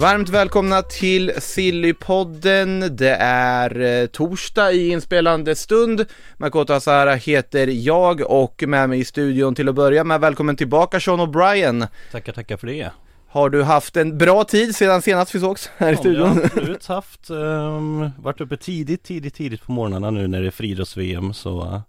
[0.00, 2.96] Varmt välkomna till Sillypodden.
[2.96, 6.04] Det är eh, torsdag i inspelande stund.
[6.36, 10.20] Makoto Asara heter jag och med mig i studion till att börja med.
[10.20, 11.86] Välkommen tillbaka Sean O'Brien.
[12.12, 12.90] Tackar, tackar för det.
[13.28, 16.28] Har du haft en bra tid sedan senast vi sågs här i Ja, jag studion?
[16.28, 20.50] har absolut haft, um, varit uppe tidigt, tidigt, tidigt på morgnarna nu när det är
[20.50, 21.80] friidrotts-VM så uh,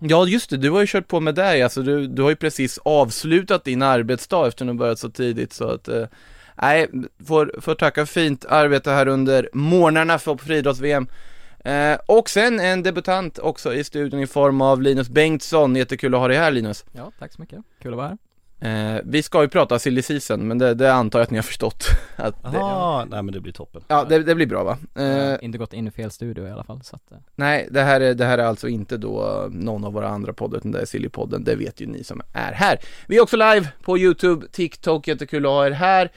[0.00, 2.36] Ja just det, du har ju kört på med det alltså du, du har ju
[2.36, 6.04] precis avslutat din arbetsdag efter att du börjat så tidigt så att eh,
[6.62, 6.88] Nej,
[7.26, 11.06] får, får tacka fint arbete här under morgnarna för på friidrotts-VM
[11.64, 16.20] eh, Och sen en debutant också i studion i form av Linus Bengtsson, jättekul att
[16.20, 17.58] ha dig här Linus Ja, tack så mycket.
[17.82, 18.08] Kul att vara
[18.60, 18.96] här.
[18.96, 21.42] eh, Vi ska ju prata silly season, men det, det antar jag att ni har
[21.42, 21.84] förstått
[22.16, 23.82] att det, Aha, nej men det blir toppen.
[23.88, 25.02] Ja, det, det blir bra va?
[25.04, 27.80] Eh, inte gått in i fel studio i alla fall, så att, eh, Nej, det
[27.82, 30.80] här, är, det här är alltså inte då någon av våra andra poddar, utan det
[30.80, 32.78] är Sillypodden, det vet ju ni som är här.
[33.06, 36.10] Vi är också live på YouTube, TikTok, jättekul att ha er här.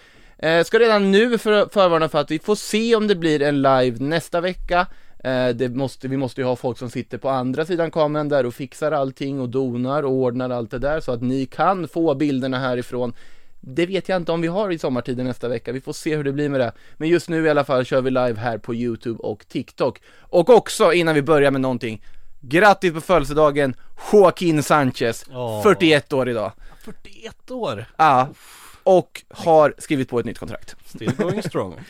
[0.43, 3.61] Eh, ska redan nu för, förvarna för att vi får se om det blir en
[3.61, 4.87] live nästa vecka.
[5.23, 8.53] Eh, måste, vi måste ju ha folk som sitter på andra sidan kameran där och
[8.53, 12.59] fixar allting och donar och ordnar allt det där så att ni kan få bilderna
[12.59, 13.13] härifrån.
[13.59, 16.23] Det vet jag inte om vi har i sommartiden nästa vecka, vi får se hur
[16.23, 16.71] det blir med det.
[16.97, 20.01] Men just nu i alla fall kör vi live här på YouTube och TikTok.
[20.19, 22.05] Och också innan vi börjar med någonting,
[22.41, 23.75] grattis på födelsedagen
[24.11, 25.63] Joaquin Sanchez, Åh.
[25.63, 26.51] 41 år idag.
[26.83, 27.85] 41 år!
[27.97, 28.29] Ja,
[28.83, 30.75] och har skrivit på ett nytt kontrakt.
[30.85, 31.75] Still going strong.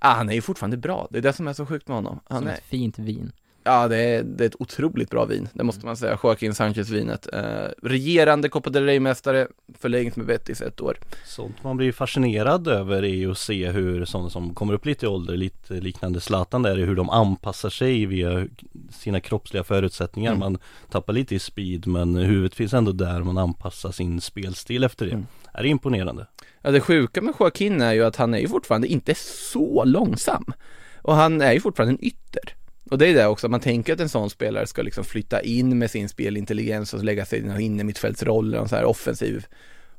[0.00, 2.20] Ah, han är ju fortfarande bra, det är det som är så sjukt med honom.
[2.28, 3.32] Han som är, ett fint vin.
[3.64, 6.18] ja, det är, det är ett otroligt bra vin, det måste man säga.
[6.22, 7.28] Joaquin Sanchez-vinet.
[7.32, 9.48] Eh, regerande Copa del Rey-mästare,
[9.78, 10.98] förlängt med Betis ett år.
[11.26, 15.06] Sånt man blir fascinerad över är ju att se hur sådana som kommer upp lite
[15.06, 18.46] i ålder, lite liknande Zlatan där, är hur de anpassar sig via
[18.90, 20.30] sina kroppsliga förutsättningar.
[20.30, 20.40] Mm.
[20.40, 20.58] Man
[20.90, 25.12] tappar lite i speed men huvudet finns ändå där, man anpassar sin spelstil efter det.
[25.12, 25.26] Mm.
[25.58, 26.26] Är imponerande?
[26.62, 30.44] Ja, det sjuka med Joaquin är ju att han är ju fortfarande inte så långsam.
[31.02, 32.54] Och han är ju fortfarande en ytter.
[32.90, 35.78] Och det är det också, man tänker att en sån spelare ska liksom flytta in
[35.78, 39.46] med sin spelintelligens och lägga sig i en innermittfältsroll, en så här offensiv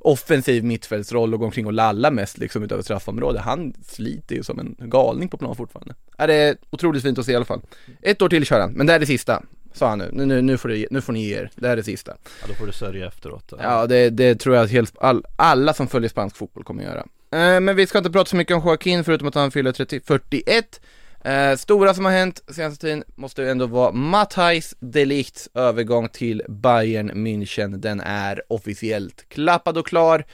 [0.01, 3.41] offensiv mittfältsroll och gå omkring och lalla mest liksom utöver straffområdet.
[3.41, 5.95] Han sliter ju som en galning på plan fortfarande.
[6.17, 7.61] Ja, det är otroligt fint att se i alla fall.
[8.01, 9.43] Ett år till kör han, men det är det sista,
[9.79, 10.09] sa han nu.
[10.13, 12.17] Nu, nu, nu, får, det, nu får ni ge er, det är det sista.
[12.41, 13.53] Ja då får du sörja efteråt.
[13.59, 17.05] Ja, det, det tror jag att helt, all, alla som följer spansk fotboll kommer göra.
[17.31, 20.01] Eh, men vi ska inte prata så mycket om Joaquin förutom att han fyller 30,
[20.05, 20.81] 41.
[21.23, 26.43] Eh, stora som har hänt senaste tiden måste ju ändå vara Matthijs Deligts övergång till
[26.47, 27.77] Bayern München.
[27.77, 30.25] Den är officiellt klappad och klar.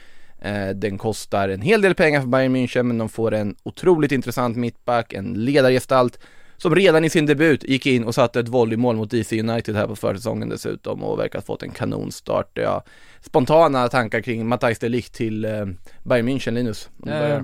[0.41, 4.11] Eh, den kostar en hel del pengar för Bayern München men de får en otroligt
[4.11, 6.19] intressant mittback, en ledargestalt
[6.57, 9.87] som redan i sin debut gick in och satte ett volleymål mot DC United här
[9.87, 12.51] på försäsongen dessutom och verkar ha fått en kanonstart.
[12.53, 12.83] Ja,
[13.21, 15.65] spontana tankar kring Matthijs de Ligt till eh,
[16.03, 16.89] Bayern München, Linus?
[17.07, 17.41] Eh,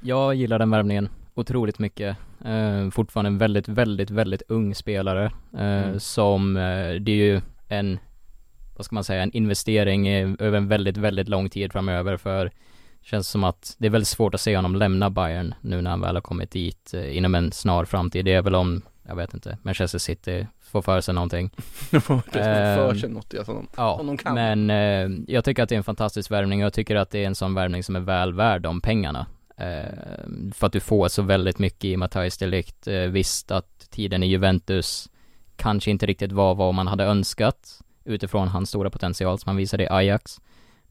[0.00, 2.16] jag gillar den värvningen otroligt mycket.
[2.44, 5.24] Eh, fortfarande en väldigt, väldigt, väldigt ung spelare.
[5.54, 6.00] Eh, Mm.
[6.00, 7.98] Som, eh, det är ju en,
[8.76, 12.50] vad ska man säga, en investering eh, över en väldigt, väldigt lång tid framöver för
[13.10, 16.00] Känns som att det är väldigt svårt att se honom lämna Bayern nu när han
[16.00, 18.24] väl har kommit dit eh, inom en snar framtid.
[18.24, 21.50] Det är väl om, jag vet inte, Manchester City får för sig någonting.
[21.90, 22.00] Får
[22.32, 22.38] för
[22.90, 24.34] Ehm, sig något som de, Ja, som de kan.
[24.34, 27.22] men eh, jag tycker att det är en fantastisk värvning och jag tycker att det
[27.22, 29.26] är en sån värvning som är väl värd de pengarna.
[29.56, 30.24] Eh,
[30.54, 32.86] för att du får så väldigt mycket i Matthijs de Ligt.
[32.86, 35.08] Eh, visst att tiden i Juventus
[35.56, 39.82] kanske inte riktigt var vad man hade önskat utifrån hans stora potential som han visade
[39.84, 40.40] i Ajax.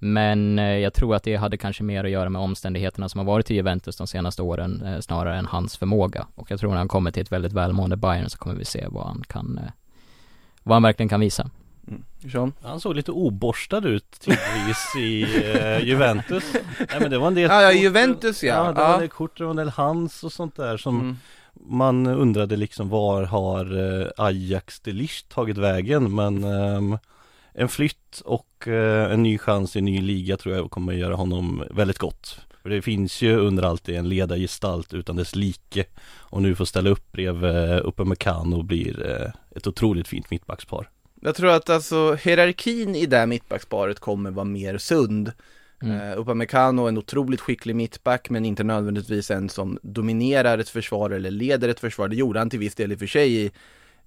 [0.05, 3.25] Men eh, jag tror att det hade kanske mer att göra med omständigheterna som har
[3.25, 6.27] varit i Juventus de senaste åren eh, snarare än hans förmåga.
[6.35, 8.85] Och jag tror när han kommer till ett väldigt välmående Bayern så kommer vi se
[8.89, 9.71] vad han kan, eh,
[10.63, 11.49] vad han verkligen kan visa.
[12.31, 12.53] Sean?
[12.63, 15.23] Han såg lite oborstad ut tidvis i
[15.55, 16.43] eh, Juventus
[16.79, 18.55] Nej men det var en del Ja, ja, kort- Juventus, ja.
[18.65, 18.87] Ja det Ja.
[18.87, 21.17] var en del kort, det var en del hands och sånt där som Mm.
[21.67, 26.97] Man undrade liksom var har eh, Ajax de Ligt tagit vägen men ehm,
[27.57, 31.15] En flytt och eh, en ny chans i en ny liga tror jag kommer göra
[31.15, 36.41] honom väldigt gott För det finns ju under alltid en ledargestalt utan dess like Och
[36.41, 40.89] nu får ställa upp bredvid uh, Upamecano blir eh, ett otroligt fint mittbackspar
[41.21, 45.31] Jag tror att alltså hierarkin i det här mittbacksparet kommer vara mer sund.
[45.81, 46.01] Mm.
[46.01, 51.09] Uh, Upamecano är en otroligt skicklig mittback men inte nödvändigtvis en som dominerar ett försvar
[51.09, 52.07] eller leder ett försvar.
[52.07, 53.51] Det gjorde han till viss del i och för sig i,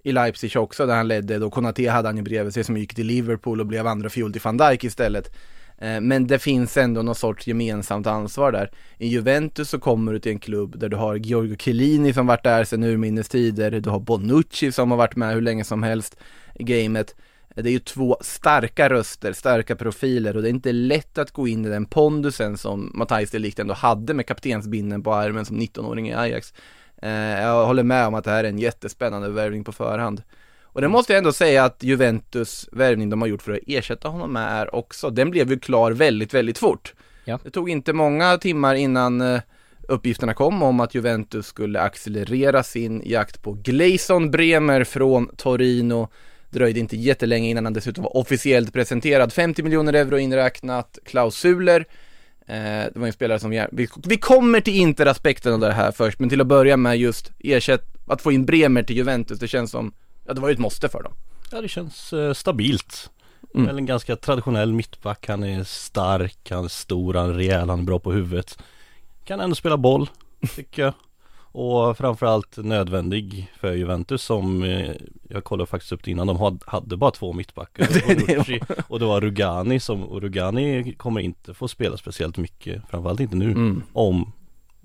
[0.02, 1.38] i Leipzig också där han ledde.
[1.38, 4.32] Då Konate hade han ju bredvid sig som gick till Liverpool och blev andra fiol
[4.32, 5.30] till van Dijk istället.
[5.78, 8.70] Eh, men det finns ändå någon sorts gemensamt ansvar där.
[8.98, 12.44] I Juventus så kommer du till en klubb där du har Giorgio Chiellini som varit
[12.44, 16.16] där sedan urminnes tider, du har Bonucci som har varit med hur länge som helst
[16.54, 17.16] i gamet.
[17.56, 21.32] Eh, det är ju två starka röster, starka profiler och det är inte lätt att
[21.32, 25.44] gå in i den pondusen som Matthijs de Ligt ändå hade med kaptensbinden på armen
[25.44, 26.54] som 19-åring i Ajax.
[27.02, 30.22] Eh, Jag håller med om att det här är en jättespännande värvning på förhand.
[30.62, 34.08] Och det måste jag ändå säga att Juventus värvning de har gjort för att ersätta
[34.08, 36.94] honom med är också, den blev ju klar väldigt, väldigt fort.
[37.24, 37.38] Ja.
[37.44, 39.40] Det tog inte många timmar innan eh,
[39.88, 46.08] uppgifterna kom om att Juventus skulle accelerera sin jakt på Gleison Bremer från Torino.
[46.50, 49.32] Dröjde inte jättelänge innan han dessutom var officiellt presenterad.
[49.32, 51.84] 50 miljoner euro inräknat klausuler.
[52.48, 56.18] Eh, det var en spelare som, vi, vi kommer till Inter-aspekten av det här först,
[56.18, 59.70] men till att börja med just ersätt, att få in Bremer till Juventus, det känns
[59.70, 59.92] som,
[60.26, 61.12] ja det var ju ett måste för dem.
[61.52, 63.10] Ja det känns eh, stabilt
[63.54, 63.66] Mm.
[63.66, 67.78] Väl en ganska traditionell mittback, han är stark, han är stor, han är rejäl, han
[67.78, 68.58] är bra på huvudet
[69.24, 70.10] Kan ändå spela boll,
[70.56, 70.94] tycker jag
[71.58, 74.90] Och framförallt nödvändig för Juventus som eh,
[75.28, 77.88] Jag kollade faktiskt upp det innan, de had- hade bara två mittbackar.
[78.26, 83.20] Bonucci och det var Rugani som, och Rugani kommer inte få spela speciellt mycket Framförallt
[83.20, 83.82] inte nu Mm.
[83.92, 84.32] Om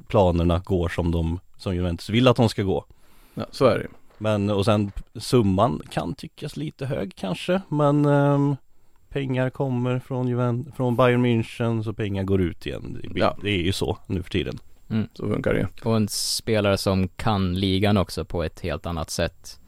[0.07, 2.85] planerna går som de, som Juventus vill att de ska gå.
[3.33, 3.87] Ja, så är det
[4.17, 8.55] men och sen summan kan tyckas lite hög kanske men ehm,
[9.09, 12.97] Pengar kommer från, Juven, från Bayern München så pengar går ut igen.
[13.13, 13.37] Det, Ja.
[13.43, 14.59] det är ju så nu för tiden
[15.13, 15.67] Så funkar det ju.
[15.83, 19.59] Och en spelare som kan ligan också på ett helt annat sätt.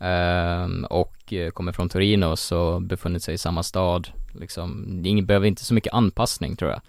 [0.00, 4.08] Ehm, och eh, kommer från Torino så befunnit sig i samma stad.
[4.32, 6.80] Liksom, ingen behöver inte så mycket anpassning tror jag.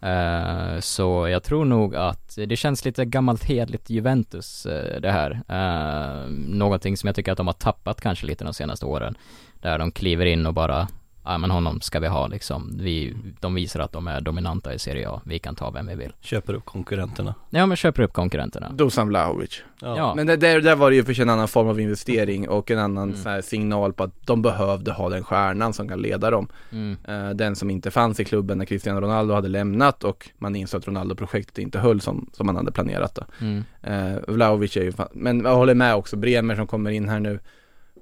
[0.00, 5.42] Ehm, så jag tror nog att det känns lite gammalt hedligt Juventus eh, det här.
[5.48, 9.14] Ehm, någonting som jag tycker att de har tappat kanske lite de senaste åren.
[9.60, 10.88] Där de kliver in och bara
[11.24, 12.78] Ja men honom ska vi ha liksom.
[12.80, 15.20] Vi, de visar att de är dominanta i Serie A.
[15.24, 16.12] Vi kan ta vem vi vill.
[16.20, 18.72] Köper upp konkurrenterna Ja men köper upp konkurrenterna.
[18.72, 19.62] Dusan Vlahovic.
[19.80, 20.14] Ja.
[20.14, 22.70] Men det, där, där var det ju för sig en annan form av investering och
[22.70, 23.22] en annan Mm.
[23.22, 26.48] så här signal på att de behövde ha den stjärnan som kan leda dem.
[26.72, 26.96] Mm.
[27.08, 30.78] Eh, den som inte fanns i klubben när Cristiano Ronaldo hade lämnat och man insåg
[30.78, 33.22] att Ronaldo-projektet inte höll som, som man hade planerat då.
[33.40, 33.64] Mm.
[33.82, 37.20] Eh, Vlahovic är ju, fan, men jag håller med också, Bremer som kommer in här
[37.20, 37.40] nu.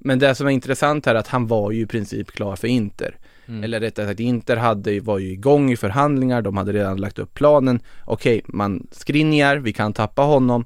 [0.04, 2.68] Men det som är intressant här är att han var ju i princip klar för
[2.68, 3.16] Inter.
[3.48, 3.64] Mm.
[3.64, 7.34] Eller rättare sagt, Inter hade, var ju igång i förhandlingar, de hade redan lagt upp
[7.34, 7.80] planen.
[8.04, 10.64] Okej, man skrinjar, vi kan tappa honom.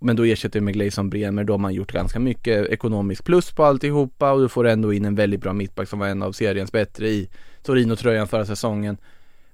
[0.00, 3.50] Men då ersätter vi med Gleison Bremer, då har man gjort ganska mycket ekonomisk plus
[3.50, 6.32] på alltihopa och du får ändå in en väldigt bra mittback som var en av
[6.32, 7.28] seriens bättre i
[7.62, 8.96] Torino-tröjan förra säsongen.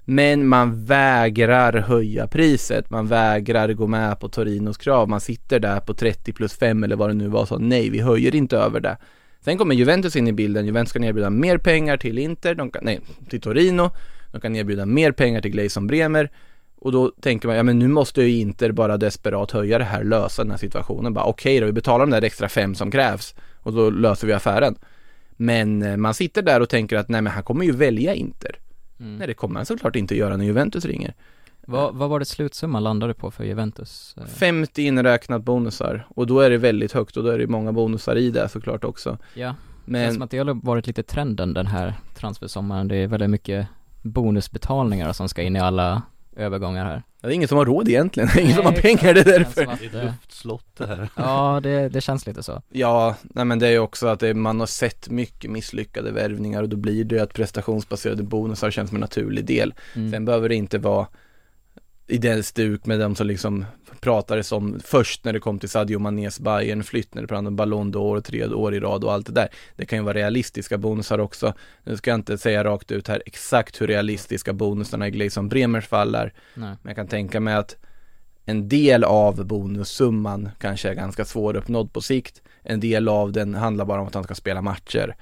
[0.05, 5.09] Men man vägrar höja priset, man vägrar gå med på Torinos krav.
[5.09, 8.00] Man sitter där på 30 plus 5 eller vad det nu var, så nej, vi
[8.00, 8.97] höjer inte över det.
[9.40, 12.85] Sen kommer Juventus in i bilden, Juventus kan erbjuda mer pengar till Inter, de kan,
[12.85, 13.90] nej, till Torino,
[14.32, 16.30] de kan erbjuda mer pengar till Gleison Bremer
[16.80, 20.04] och då tänker man, ja men nu måste ju Inter bara desperat höja det här,
[20.04, 21.14] lösa den här situationen.
[21.14, 24.32] Bara okej då, vi betalar de där extra fem som krävs och då löser vi
[24.32, 24.76] affären.
[25.37, 28.59] Men eh, man sitter där och tänker att nej men han kommer ju välja Inter.
[29.00, 29.16] Mm.
[29.16, 31.14] Nej det kommer han såklart inte göra när Juventus ringer.
[31.71, 34.15] Vad, vad var det slutsumman landade på för Juventus?
[34.19, 37.73] Eh, 50 inräknat bonusar och då är det väldigt högt och då är det många
[37.73, 39.19] bonusar i det såklart också.
[39.35, 40.05] Ja, men...
[40.05, 42.89] känns som att det har varit lite trenden den här transfersommaren.
[42.89, 43.67] Det är väldigt mycket
[44.03, 46.03] bonusbetalningar som ska in i alla
[46.37, 47.03] övergångar här.
[47.21, 49.39] det är ingen som har råd egentligen, det är ingen som har pengar, det är
[49.39, 49.67] därför.
[49.67, 52.62] Det är ett eh, luftslott det här Ja, det, det känns lite så.
[52.69, 56.62] Ja, nej men det är ju också att det, man har sett mycket misslyckade värvningar
[56.62, 59.75] och då blir det ju att prestationsbaserade bonusar känns som en naturlig del.
[59.95, 60.12] Mm.
[60.12, 61.07] Sen behöver det inte vara
[62.11, 63.64] i den stuk med dem som liksom
[64.00, 67.57] pratades om först när det kom till Sadio Manés Bayern flytt när det pratade om
[67.57, 69.49] Ballon d'Or tre år i rad och allt det där.
[69.76, 71.55] Det kan ju vara realistiska bonusar också.
[71.85, 75.87] Nu ska jag inte säga rakt ut här exakt hur realistiska bonusarna i Gleison Bremers
[75.87, 76.33] fall är.
[76.55, 76.76] Nej.
[76.83, 77.76] Men jag kan tänka mig att
[78.45, 82.43] en del av bonussumman kanske är ganska svåruppnådd på sikt.
[82.62, 85.17] En del av den handlar bara om att han ska spela matcher.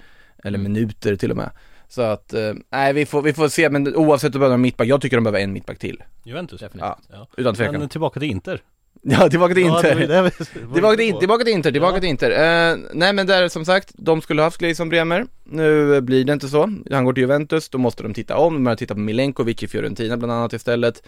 [0.44, 1.50] Eller minuter till och med.
[1.88, 4.86] Så att, eh, nej vi får, vi får se, men oavsett om de behöver mittback,
[4.88, 6.02] jag tycker de behöver en mittback till.
[6.24, 6.60] Juventus?
[6.60, 7.08] Definitivt.
[7.10, 7.80] Ja, utan tvekan.
[7.80, 8.62] Men tillbaka till Inter.
[9.02, 9.94] Ja, tillbaka till Ja, Inter.
[9.94, 12.00] det var det vi- var Tillbaka till, in, tillbaka till Inter, tillbaka Ja.
[12.00, 12.30] till Inter.
[12.30, 15.26] Eh, nej men där som sagt, de skulle haft Gleison Bremer.
[15.44, 16.70] Nu blir det inte så.
[16.90, 19.68] Han går till Juventus, då måste de titta om, de börjar titta på Milenkovic i
[19.68, 21.02] Fiorentina bland annat istället.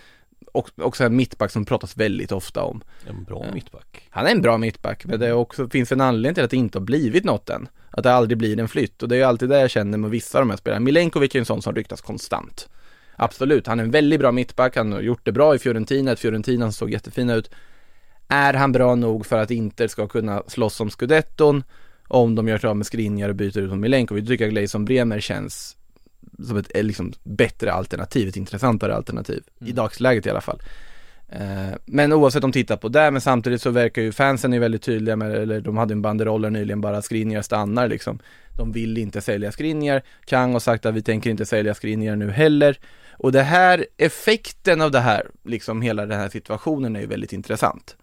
[0.52, 2.82] Och också en mittback som pratas väldigt ofta om.
[3.08, 3.54] En bra Ja.
[3.54, 4.06] mittback.
[4.10, 6.78] Han är en bra mittback, men det också, finns en anledning till att det inte
[6.78, 7.68] har blivit något än.
[7.90, 10.10] Att det aldrig blir en flytt och det är ju alltid det jag känner med
[10.10, 10.80] vissa av de här spelarna.
[10.84, 12.68] Milenkovic är en sån som ryktas konstant.
[13.16, 16.72] Absolut, han är en väldigt bra mittback, han har gjort det bra i Fiorentina, Fiorentina
[16.72, 17.50] såg jättefina ut.
[18.32, 21.64] Är han bra nog för att Inter ska kunna slåss om scudetton?
[22.08, 24.52] Om de gör sig av med Skriniar och byter ut mot Milenkovic, då tycker jag
[24.52, 25.76] Gleison Bremer känns
[26.46, 29.42] som ett eh, liksom, bättre alternativ, ett intressantare alternativ.
[29.66, 30.62] I dagsläget i alla fall.
[31.28, 34.58] Eh, Men oavsett om de tittar på det, men samtidigt så verkar ju fansen är
[34.58, 38.18] väldigt tydliga med, eller de hade en banderoller nyligen bara Skriniar stannar liksom.
[38.56, 40.02] De vill inte sälja Skriniar.
[40.24, 42.78] Kang har sagt att vi tänker inte sälja Skriniar nu heller.
[43.12, 47.32] Och det här, effekten av det här, liksom hela den här situationen är ju väldigt
[47.32, 47.96] intressant.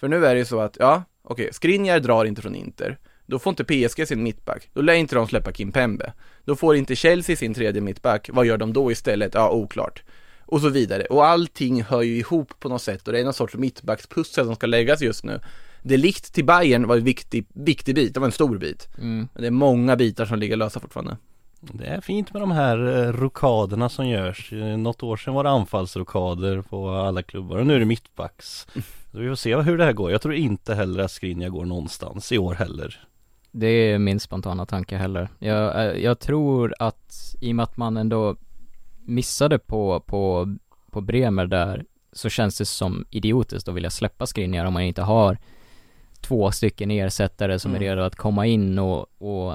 [0.00, 2.98] För nu är det ju så att, ja, okej, Skriniar drar inte från Inter.
[3.26, 4.70] Då får inte PSG sin mittback.
[4.72, 6.12] Då lär inte de släppa Kim Pembe.
[6.44, 8.30] Då får inte Chelsea sin tredje mittback.
[8.32, 9.34] Vad gör de då istället?
[9.34, 10.02] Ja, oklart.
[10.40, 11.04] Och så vidare.
[11.04, 14.54] Och allting hör ju ihop på något sätt och det är någon sorts mittbackspussel som
[14.54, 15.40] ska läggas just nu.
[15.82, 18.88] Delikt till Bayern var en viktig, viktig bit, det var en stor bit.
[18.98, 19.28] Mm.
[19.32, 21.16] Men det är många bitar som ligger lösa fortfarande.
[21.60, 24.52] Det är fint med de här eh, rokaderna som görs.
[24.52, 28.66] Eh, Något år sedan var det anfallsrokader på alla klubbar och nu är det mittbacks.
[29.12, 30.10] Så vi får se hur det här går.
[30.10, 33.04] Jag tror inte heller att Skriniar går någonstans i år heller.
[33.50, 35.28] Det är min spontana tanke heller.
[35.38, 38.36] Jag, eh, jag tror att i och med att man ändå
[39.04, 40.56] missade på, på,
[40.90, 45.02] på Bremer där så känns det som idiotiskt att vilja släppa Skriniar om man inte
[45.02, 45.38] har
[46.20, 47.82] två stycken ersättare som Mm.
[47.82, 49.54] är redo att komma in och, och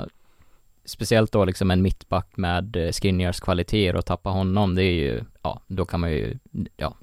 [0.85, 5.21] speciellt då liksom en mittback med eh, Skriniars kvaliteter och tappa honom, det är ju,
[5.41, 6.37] ja, då kan man ju,
[6.77, 6.95] ja,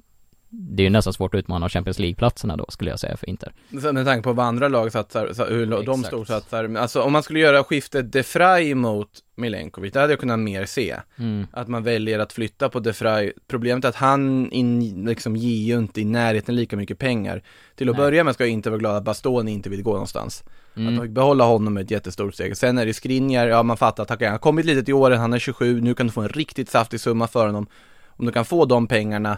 [0.53, 3.53] det är ju nästan svårt att utmana Champions League-platserna då skulle jag säga för Inter.
[3.81, 6.07] Så med tanke på vad andra lag satsar, så hur de Exakt.
[6.07, 6.75] storsatsar.
[6.75, 10.65] Alltså om man skulle göra skiftet De Vrij mot Milenkovic, det hade jag kunnat mer
[10.65, 10.95] se.
[11.17, 11.47] Mm.
[11.51, 13.33] Att man väljer att flytta på De Vrij.
[13.47, 17.41] Problemet är att han in, liksom ger ju inte i närheten lika mycket pengar.
[17.75, 18.05] Till att Nej.
[18.05, 20.43] börja med ska jag inte vara glad att Bastoni inte vill gå någonstans.
[20.71, 20.95] Att Mm.
[20.95, 22.57] de fick behålla honom med ett jättestort steg.
[22.57, 25.33] Sen är det Skriniar, ja man fattar att han har kommit lite till åren, han
[25.33, 27.67] är 27, nu kan du få en riktigt saftig summa för honom.
[28.07, 29.37] Om du kan få de pengarna,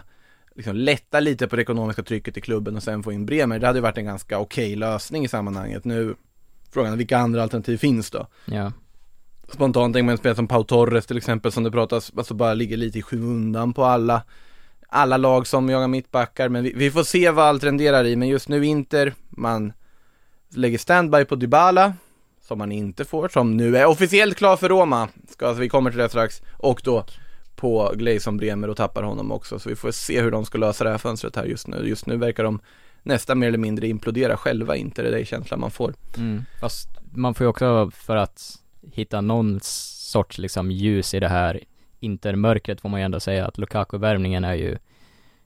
[0.54, 3.66] liksom lätta lite på det ekonomiska trycket i klubben och sen få in Bremer, det
[3.66, 5.84] hade ju varit en ganska okej lösning i sammanhanget.
[5.84, 6.14] Nu,
[6.70, 8.26] frågan vilka andra alternativ finns då?
[8.44, 8.72] Ja.
[9.48, 12.54] Spontant tänker man en spelare som Pau Torres till exempel som det pratas, alltså bara
[12.54, 14.22] ligger lite i skymundan på alla
[14.88, 18.28] alla lag som jagar mittbackar, men vi, vi får se vad allt renderar i, men
[18.28, 19.72] just nu Inter, man
[20.54, 21.94] lägger standby på Dybala,
[22.42, 25.90] som man inte får, som nu är officiellt klar för Roma, ska, alltså, vi kommer
[25.90, 27.04] till det strax, och då
[27.56, 30.84] på Gleison Bremer och tappar honom också, så vi får se hur de ska lösa
[30.84, 31.88] det här fönstret här just nu.
[31.88, 32.60] Just nu verkar de
[33.02, 35.94] nästan mer eller mindre implodera själva, inte det är känslan man får.
[36.16, 36.44] Mm.
[36.60, 38.58] Fast man får ju också för att
[38.92, 41.60] hitta någon sorts liksom ljus i det här
[42.00, 44.78] intermörkret får man ju ändå säga att Lukaku-värvningen är ju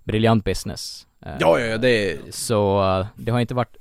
[0.05, 1.07] briljant business.
[1.27, 3.77] Eh, Ja, ja, ja, det är Så eh, det har inte varit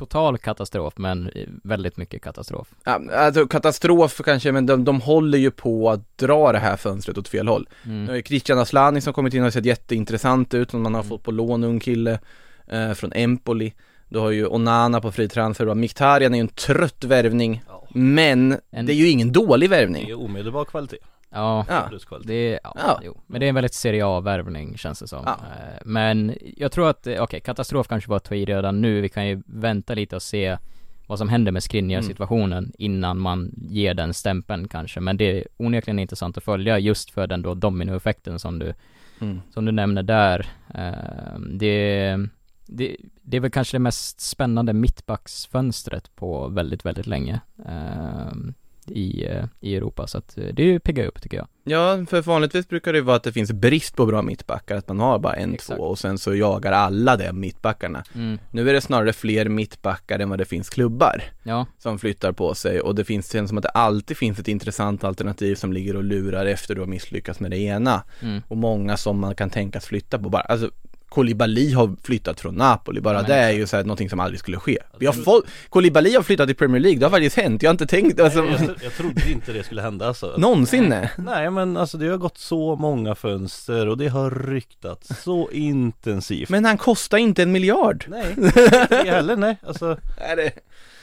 [0.00, 1.30] total katastrof men
[1.64, 2.68] väldigt mycket katastrof.
[2.84, 7.18] Ja, alltså katastrof kanske, men de, de håller ju på att dra det här fönstret
[7.18, 7.68] åt fel håll.
[7.84, 8.04] Mm.
[8.04, 11.22] Nu är Christian Aslani som kommit in och sett jätteintressant ut, som man har fått
[11.22, 12.18] på lån, ung kille
[12.66, 13.72] eh, från Empoli.
[14.08, 17.62] Du har ju Onana på fri transfer, och Mkhitaryan är ju en trött värvning,
[17.94, 20.08] men En- det är ju ingen dålig Det värvning.
[20.08, 20.96] är omedelbar kvalitet.
[21.30, 21.90] Ja, Ja.
[22.24, 23.00] Det är, ja, Ja.
[23.04, 23.20] Jo.
[23.26, 25.22] men det är en väldigt Serie A-värvning känns det som.
[25.26, 25.32] Ja.
[25.32, 29.00] Eh, Men jag tror att, eh, okej, katastrof kanske var att ta i redan nu,
[29.00, 30.58] vi kan ju vänta lite och se
[31.06, 35.98] vad som händer med Skriniar-situationen innan man ger den stämpeln kanske, men det är onekligen
[35.98, 38.74] intressant att följa just för den då dominoeffekten som du,
[39.20, 39.40] Mm.
[39.54, 40.46] som du nämner där.
[40.74, 42.16] Eh, Det,
[42.66, 48.32] det, det är väl kanske det mest spännande mittbacksfönstret på väldigt, väldigt länge eh,
[48.92, 51.46] i, eh, i Europa, så att eh, det piggar upp tycker jag.
[51.64, 54.88] Ja, för vanligtvis brukar det ju vara att det finns brist på bra mittbackar, att
[54.88, 55.76] man har bara en, Exakt.
[55.76, 58.04] två och sen så jagar alla de mittbackarna.
[58.50, 61.22] Nu är det snarare fler mittbackar än vad det finns klubbar.
[61.42, 64.48] Ja, som flyttar på sig och det finns, känns som att det alltid finns ett
[64.48, 68.42] intressant alternativ som ligger och lurar efter du har misslyckats med det ena mm.
[68.48, 70.70] och många som man kan tänkas flytta på bara, alltså
[71.10, 74.40] Koulibaly har flyttat från Napoli, bara Ja, det är ju så här någonting som aldrig
[74.40, 74.78] skulle ske.
[74.98, 77.74] Vi har fått, Koulibaly har flyttat till Premier League, det har faktiskt hänt, jag har
[77.74, 80.34] inte tänkt, alltså, Nej, jag, jag trodde inte det skulle hända alltså.
[80.38, 81.10] någonsin nej.
[81.18, 86.48] Nej men alltså det har gått så många fönster och det har ryktats så intensivt
[86.48, 88.04] Men han kostar inte en miljard.
[88.08, 90.52] Nej, inte heller nej alltså Är det?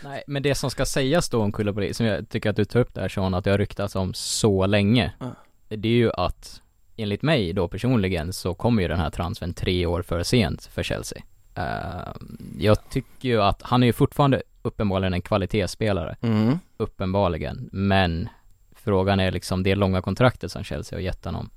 [0.04, 2.80] Nej, men det som ska sägas då om Koulibaly, som jag tycker att du tar
[2.80, 5.36] upp där Sean, att det har ryktats om så länge Ja.
[5.70, 6.62] Det är ju att,
[6.98, 10.84] enligt mig då personligen, så kommer ju den här transfern tre år för sent för
[10.84, 11.22] Chelsea.
[11.56, 12.13] Eh,
[12.60, 16.60] Jag tycker ju att, han är ju fortfarande uppenbarligen en kvalitetsspelare, Mm.
[16.77, 18.30] uppenbarligen, men
[18.75, 21.50] Frågan är liksom det långa kontraktet som Chelsea har gett honom.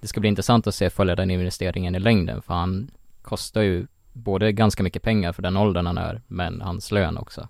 [0.00, 2.90] Det ska bli intressant att se följa den investeringen i längden, för han
[3.22, 7.48] kostar ju både ganska mycket pengar för den åldern han är, men hans lön också.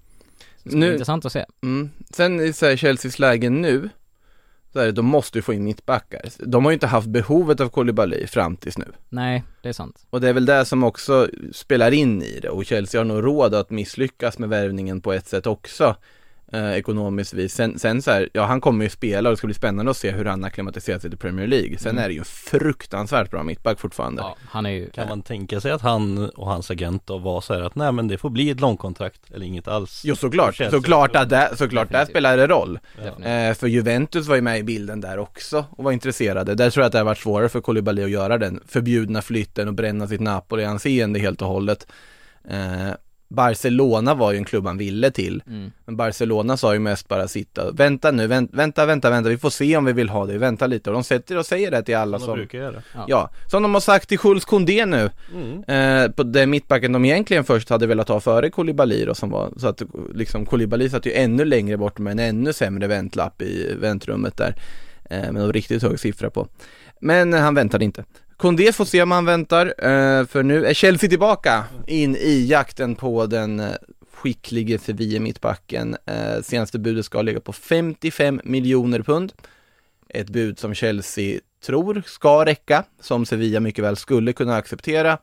[0.62, 1.44] Det ska bli Nu- intressant att se.
[1.62, 1.90] Mm.
[2.10, 3.88] Sen i så här Chelseas läge nu,
[4.72, 6.22] så är det, de måste ju få in mittbackar.
[6.38, 8.92] De har ju inte haft behovet av Koulibaly fram tills nu.
[9.08, 10.06] Nej, det är sant.
[10.10, 13.24] Och det är väl det som också spelar in i det och Chelsea har nog
[13.24, 15.96] råd att misslyckas med värvningen på ett sätt också
[16.52, 17.54] eh, ekonomiskt vis.
[17.54, 19.96] Sen, sen så här, ja han kommer ju spela och det ska bli spännande att
[19.96, 21.78] se hur han akklimatiserar sig till Premier League.
[21.78, 22.04] Sen Mm.
[22.04, 24.22] är det ju en fruktansvärt bra mittback fortfarande.
[24.22, 27.40] Ja, han är ju, Kan man tänka sig att han och hans agent då var
[27.40, 30.56] så här att nej men det får bli ett långkontrakt eller inget alls Jo såklart,
[30.56, 32.78] såklart att det, såklart där spelar det roll.
[32.96, 33.26] definitivt.
[33.26, 36.54] Eh, för Juventus var ju med i bilden där också och var intresserade.
[36.54, 39.68] Där tror jag att det har varit svårare för Koulibaly att göra den förbjudna flytten
[39.68, 41.86] och bränna sitt Napoli-anseende helt och hållet.
[42.50, 42.90] Eh,
[43.30, 45.42] Barcelona var ju en klubb han ville till.
[45.46, 45.72] Mm.
[45.84, 49.50] Men Barcelona sa ju mest bara sitta, vänta nu, vänt, vänta, vänta, vänta, vi får
[49.50, 50.90] se om vi vill ha dig, vänta lite.
[50.90, 53.62] Och de sätter och säger det till alla Som de som, brukar göra ja, som
[53.62, 55.10] de har sagt till Jules Koundé nu.
[55.34, 55.64] mm.
[55.64, 59.52] Eh, på den mittbacken de egentligen först hade velat ha före Koulibaly då, som var,
[59.56, 59.82] så att
[60.14, 64.54] liksom Koulibaly satt ju ännu längre bort med en ännu sämre väntlapp i väntrummet där.
[65.10, 66.48] Eh, med en riktigt hög siffra på.
[67.00, 68.04] Men han väntade inte.
[68.40, 72.94] Koundé får se om han väntar, eh, för nu är Chelsea tillbaka in i jakten
[72.94, 73.74] på den eh,
[74.12, 75.96] skicklige Sevilla mittbacken.
[76.06, 79.32] Eh, senaste budet ska ligga på 55 miljoner pund.
[80.08, 85.18] Ett bud som Chelsea tror ska räcka, som Sevilla mycket väl skulle kunna acceptera.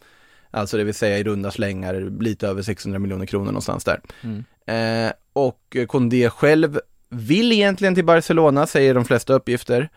[0.51, 4.01] Alltså det vill säga i runda slängar lite över 600 miljoner kronor någonstans där.
[4.21, 4.43] Mm.
[5.07, 9.89] Eh, och Kondé själv vill egentligen till Barcelona, säger de flesta uppgifter.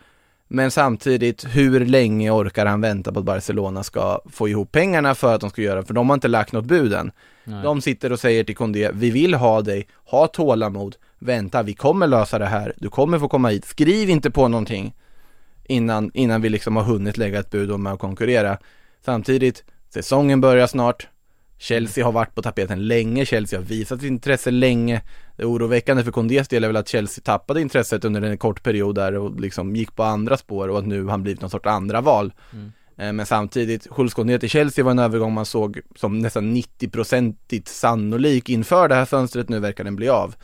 [0.53, 5.35] Men samtidigt, hur länge orkar han vänta på att Barcelona ska få ihop pengarna för
[5.35, 7.11] att de ska göra, för de har inte lagt något bud än.
[7.43, 7.63] Nej.
[7.63, 12.07] De sitter och säger till Kondé, vi vill ha dig, ha tålamod, vänta, vi kommer
[12.07, 14.93] lösa det här, du kommer få komma hit, skriv inte på någonting
[15.63, 18.57] innan, innan vi liksom har hunnit lägga ett bud om att konkurrera.
[19.05, 21.07] Samtidigt, säsongen börjar snart,
[21.61, 25.01] Chelsea har varit på tapeten länge, Chelsea har visat intresse länge.
[25.37, 28.95] Det oroväckande för Kondés del är väl att Chelsea tappade intresset under en kort period
[28.95, 32.01] där och liksom gick på andra spår och att nu han blivit någon sorts andra
[32.01, 32.33] val.
[32.53, 32.71] Mm.
[32.97, 37.67] Eh, Men samtidigt, Jules Koundé till Chelsea var en övergång man såg som nästan 90-procentigt
[37.67, 40.35] sannolik inför det här fönstret, nu verkar den bli av.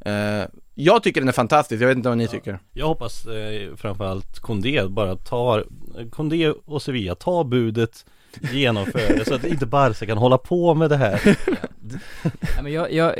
[0.00, 2.58] Eh, Jag tycker den är fantastisk, jag vet inte vad ni tycker.
[2.72, 5.64] Jag hoppas eh, framförallt Kondé bara tar
[6.10, 8.04] Kondé och Sevilla tar budet
[8.52, 11.20] Genomför det så att inte Barca kan hålla på med det här
[12.56, 13.14] Ja, men jag, jag,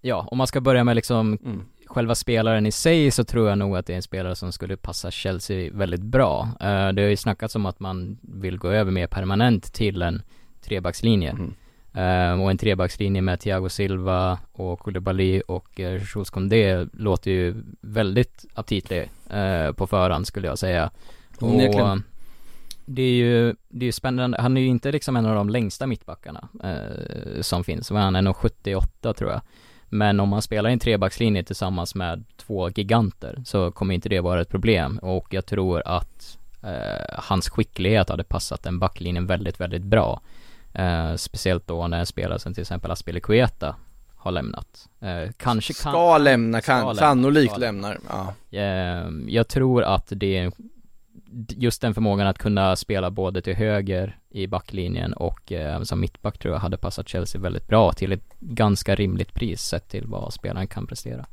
[0.00, 1.64] ja, om man ska börja med liksom Mm.
[1.86, 4.76] själva spelaren i sig så tror jag nog att det är en spelare som skulle
[4.76, 6.48] passa Chelsea väldigt bra.
[6.60, 10.22] Eh, det har ju snackats om att man vill gå över mer permanent till en
[10.60, 11.30] trebackslinje.
[11.30, 11.54] Mm.
[11.94, 17.54] Eh, och en trebackslinje med Thiago Silva och Koulibaly och uh, Jules Koundé låter ju
[17.80, 20.90] väldigt aptitlig uh, på förhand skulle jag säga.
[21.40, 21.90] Onekligen.
[21.90, 21.98] Och
[22.88, 25.48] det är ju, det är ju spännande, han är ju inte liksom en av de
[25.48, 29.40] längsta mittbackarna eh, som finns, vad är han, 1,78 tror jag.
[29.88, 34.20] Men om man spelar i en trebackslinje tillsammans med två giganter så kommer inte det
[34.20, 39.60] vara ett problem och jag tror att eh, hans skicklighet hade passat den backlinjen väldigt,
[39.60, 40.20] väldigt bra.
[40.72, 43.76] Eh, speciellt då när en spelare som till exempel Aspilicueta
[44.16, 44.88] har lämnat.
[45.00, 45.92] Eh, kanske kan...
[45.92, 47.98] Ska lämna, kan, Ska lämna, sannolikt ska lämnar.
[48.08, 48.34] Ja.
[48.58, 50.52] Eh, jag tror att det är
[51.48, 56.38] just den förmågan att kunna spela både till höger i backlinjen och eh, som mittback
[56.38, 60.32] tror jag hade passat Chelsea väldigt bra till ett ganska rimligt pris sett till vad
[60.32, 61.26] spelaren kan prestera.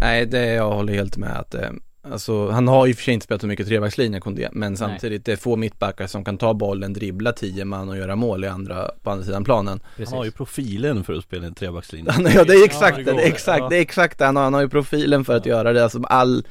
[0.00, 1.70] Nej, det jag håller helt med att eh,
[2.10, 5.24] Alltså han har ju i för sig inte spelat så mycket trebackslinje Kondé, men samtidigt
[5.24, 8.48] det är få mittbackar som kan ta bollen, dribbla tio man och göra mål i
[8.48, 9.80] andra, på andra sidan planen.
[9.96, 10.10] Precis.
[10.10, 13.12] Han har ju profilen för att spela en trebackslinje ja det är exakt Ja, det,
[13.12, 13.68] det är exakt, Ja.
[13.68, 16.02] det är exakt det, han har, han har ju profilen för att göra det, alltså
[16.02, 16.44] all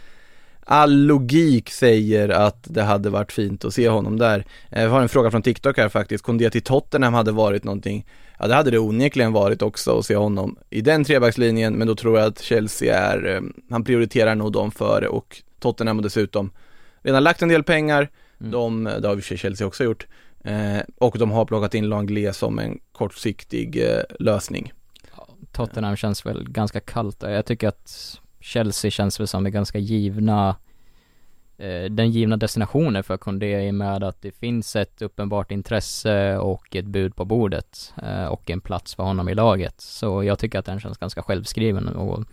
[0.66, 4.46] All logik säger att det hade varit fint att se honom där.
[4.72, 8.06] Eh, Vi har en fråga från TikTok här faktiskt, Kondé till Tottenham hade varit någonting
[8.40, 11.96] Ja det hade det onekligen varit också att se honom i den trebackslinjen, men då
[11.96, 16.52] tror jag att Chelsea är, eh, han prioriterar nog dem före och Tottenham har dessutom
[17.02, 18.52] redan lagt en del pengar, Mm.
[18.52, 20.08] de, det har vi för sig Chelsea också gjort,
[20.46, 24.74] Eh, och de har plockat in Langlais som en kortsiktig eh, lösning.
[25.52, 27.30] Tottenham känns väl ganska kallt där.
[27.30, 30.56] Jag tycker att Chelsea känns väl som det ganska givna
[31.58, 36.76] eh, den givna destinationen för Kondé i med att det finns ett uppenbart intresse och
[36.76, 39.82] ett bud på bordet eh, och en plats för honom i laget.
[39.82, 42.24] Så jag tycker att den känns ganska självskriven och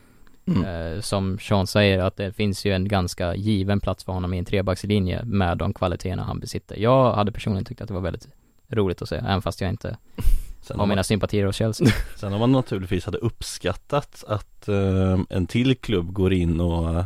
[0.46, 0.64] Mm.
[0.64, 4.38] eh, som Sean säger att det finns ju en ganska given plats för honom i
[4.38, 6.76] en trebackslinje med de kvaliteterna han besitter.
[6.76, 8.28] Jag hade personligen tyckt att det var väldigt
[8.68, 9.96] roligt att se, även fast jag inte
[10.62, 11.88] Sen har har, mina man, sympatier hos Chelsea.
[12.16, 17.04] sen har man naturligtvis hade uppskattat att eh, en till klubb går in och eh,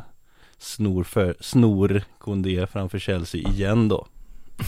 [0.59, 4.07] snor, för, snor Koundé framför Chelsea igen då.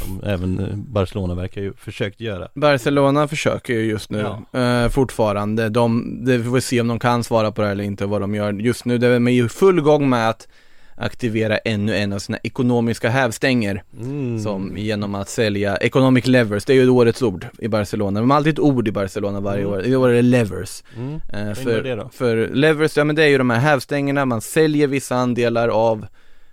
[0.04, 2.48] Som även eh, Barcelona verkar ju försökt göra.
[2.54, 5.68] Barcelona försöker ju just nu eh, fortfarande.
[5.68, 8.34] De, det, vi får se om de kan svara på det eller inte, vad de
[8.34, 8.52] gör.
[8.52, 10.48] Just nu, det är de i full gång med att
[10.96, 13.82] aktivera ännu en av sina ekonomiska hävstänger.
[14.00, 14.38] Mm.
[14.40, 18.20] Som genom att sälja economic levers, det är ju årets ord i Barcelona.
[18.20, 19.72] De har alltid ett ord i Barcelona varje Mm.
[19.72, 20.82] år, i år är det levers.
[20.96, 21.08] Mm.
[21.32, 22.08] Innebär för, det då?
[22.12, 26.06] för levers, ja men det är ju de här hävstängerna, man säljer vissa andelar av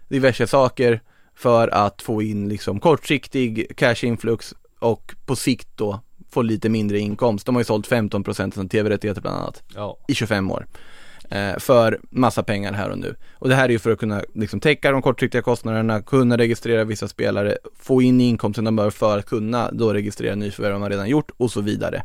[0.09, 1.01] diverse saker
[1.35, 5.99] för att få in liksom kortsiktig cash influx och på sikt då
[6.31, 7.45] få lite mindre inkomst.
[7.45, 9.97] De har ju sålt 15% som tv-rättigheter bland annat Ja.
[10.07, 10.65] i 25 år
[11.29, 13.15] eh, för massa pengar här och nu.
[13.33, 16.83] Och det här är ju för att kunna liksom täcka de kortsiktiga kostnaderna, kunna registrera
[16.83, 21.09] vissa spelare, få in inkomsten de bör för att kunna då registrera nyförvärv man redan
[21.09, 22.03] gjort och så vidare.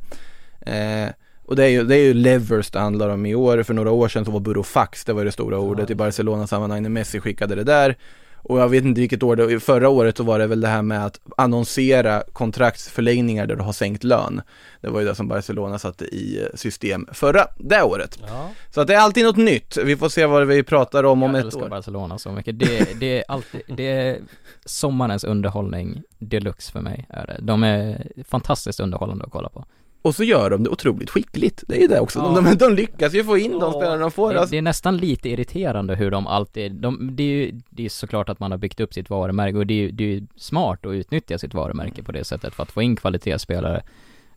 [0.61, 1.09] Eh,
[1.45, 3.63] och det är, ju, det är ju levers det handlar om i år.
[3.63, 6.91] För några år sedan så var Burofax, det var det stora ordet i Barcelona-sammanhang när
[6.91, 7.97] Messi skickade det där.
[8.43, 10.83] Och jag vet inte vilket år det förra året så var det väl det här
[10.83, 14.43] med att annonsera kontraktsförlängningar där du har sänkt lön.
[14.81, 18.19] Det var ju det som Barcelona satte i system förra, det året.
[18.27, 18.51] Ja.
[18.71, 19.77] Så att det är alltid något nytt.
[19.77, 21.69] Vi får se vad vi pratar om om jag ett älskar år.
[21.69, 22.59] Barcelona så mycket.
[22.59, 24.19] Det, det är alltid, det är
[24.65, 27.39] sommarens underhållning deluxe för mig är det.
[27.41, 29.65] De är fantastiskt underhållande att kolla på.
[30.03, 31.65] Och så gör de det otroligt skickligt.
[31.69, 32.19] Det är ju det också.
[32.19, 32.41] Ja.
[32.41, 34.33] De, de, lyckas ju få in de spelarna de får.
[34.33, 34.51] Det, Alltså.
[34.51, 38.29] det är nästan lite irriterande hur de alltid, de, det är ju, det är såklart
[38.29, 40.87] att man har byggt upp sitt varumärke och det är ju, det är ju smart
[40.87, 43.83] att utnyttja sitt varumärke på det sättet för att få in kvalitetsspelare.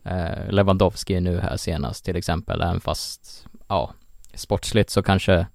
[0.04, 3.94] Eh, Lewandowski nu här senast till exempel, även fast, ja,
[4.34, 5.46] sportsligt så kanske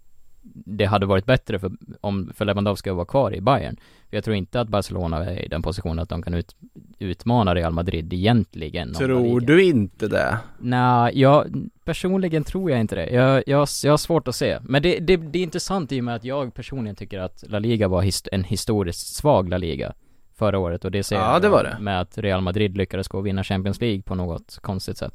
[0.65, 3.77] det hade varit bättre för, om, för Lewandowski att vara kvar i Bayern.
[4.09, 6.55] För jag tror inte att Barcelona är i den positionen att de kan ut,
[6.99, 8.93] utmana Real Madrid egentligen.
[8.93, 10.37] Tror du inte det?
[10.59, 11.47] Nej, jag
[11.83, 13.09] personligen tror jag inte det.
[13.09, 14.59] Jag, jag, jag har svårt att se.
[14.61, 17.59] Men det, det, det är intressant i och med att jag personligen tycker att La
[17.59, 19.93] Liga var hist- en historiskt svag La Liga
[20.35, 21.77] förra året och det ser Ja, det var det.
[21.79, 25.13] med att Real Madrid lyckades gå och vinna Champions League på något konstigt sätt.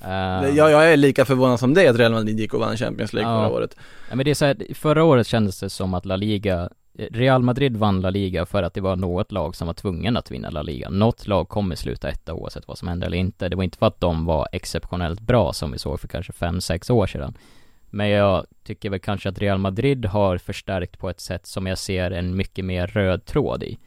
[0.00, 0.08] Eh,
[0.56, 3.32] Jag, jag är lika förvånad som dig att Real Madrid gick och vann Champions League
[3.32, 3.38] Ja.
[3.48, 3.76] förra året.
[4.10, 7.42] Ja, men det är så här, förra året kändes det som att La Liga Real
[7.42, 10.50] Madrid vann La Liga för att det var något lag som var tvungen att vinna
[10.50, 10.90] La Liga.
[10.90, 13.48] Något lag kommer sluta etta oavsett vad som händer eller inte.
[13.48, 16.90] Det var inte för att de var exceptionellt bra som vi såg för kanske 5-6
[16.92, 17.34] år sedan.
[17.90, 21.78] Men jag tycker väl kanske att Real Madrid har förstärkt på ett sätt som jag
[21.78, 23.78] ser en mycket mer röd tråd i.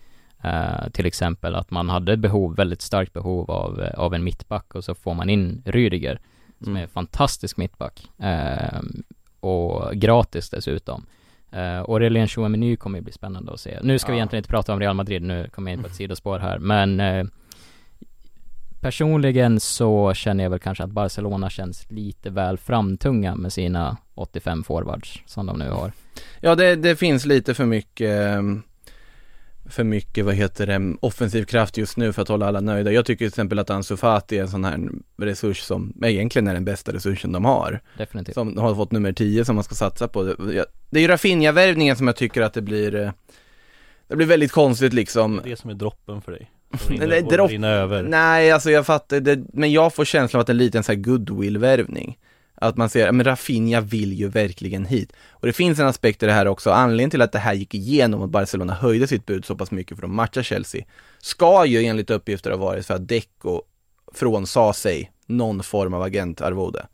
[0.44, 4.76] Eh, till exempel att man hade behov, väldigt starkt behov av, eh, av en mittback
[4.76, 6.18] och så får man in Rüdiger
[6.64, 6.84] som Mm.
[6.84, 8.08] är fantastisk mittback.
[8.20, 8.80] Eh,
[9.40, 11.06] och gratis dessutom.
[11.56, 13.80] Uh, och Relén Chouameni kommer ju bli spännande att se.
[13.84, 14.18] Nu ska vi Ja.
[14.18, 17.00] egentligen inte prata om Real Madrid, nu kommer jag in på ett sidospår här, men
[17.00, 17.26] eh,
[18.82, 24.64] Personligen så känner jag väl kanske att Barcelona känns lite väl framtunga med sina 85
[24.64, 25.92] forwards som de nu har.
[26.42, 28.64] Ja, det, det finns lite för mycket ehm,
[29.70, 32.92] för mycket, vad heter det, offensiv kraft just nu för att hålla alla nöjda.
[32.92, 36.54] Jag tycker till exempel att Ansu Fati är en sån här resurs som egentligen är
[36.54, 37.80] den bästa resursen de har.
[37.98, 38.34] Definitivt.
[38.34, 40.24] Som har fått nummer 10 som man ska satsa på.
[40.24, 43.12] Det, är ju Rafinha-värvningen som jag tycker att det blir eh,
[44.08, 45.36] Det blir väldigt konstigt liksom.
[45.44, 46.52] Det är det som är droppen för dig.
[46.88, 48.04] Rinner, dropp- över.
[48.04, 50.84] Nej, alltså jag fattar det, men jag får känslan av att det är lite en
[50.84, 52.18] sån här goodwill-värvning.
[52.62, 55.14] Att man ser, men Rafinha vill ju verkligen hit.
[55.32, 57.76] Och det finns en aspekt i det här också, anledningen till att det här gick
[57.76, 60.86] igenom och Barcelona höjde sitt bud så pass mycket för att matcha Chelsea,
[61.20, 63.62] ska ju enligt uppgifter ha varit för att Deco
[64.14, 66.86] frånsade sig någon form av agentarvode.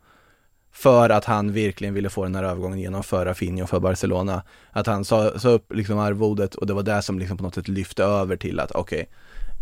[0.72, 4.44] För att han verkligen ville få den här övergången genom för Rafinha och för Barcelona.
[4.72, 7.56] Att han sa, sa upp liksom arvodet och det var det som liksom på något
[7.56, 9.10] sätt lyfte över till att okej,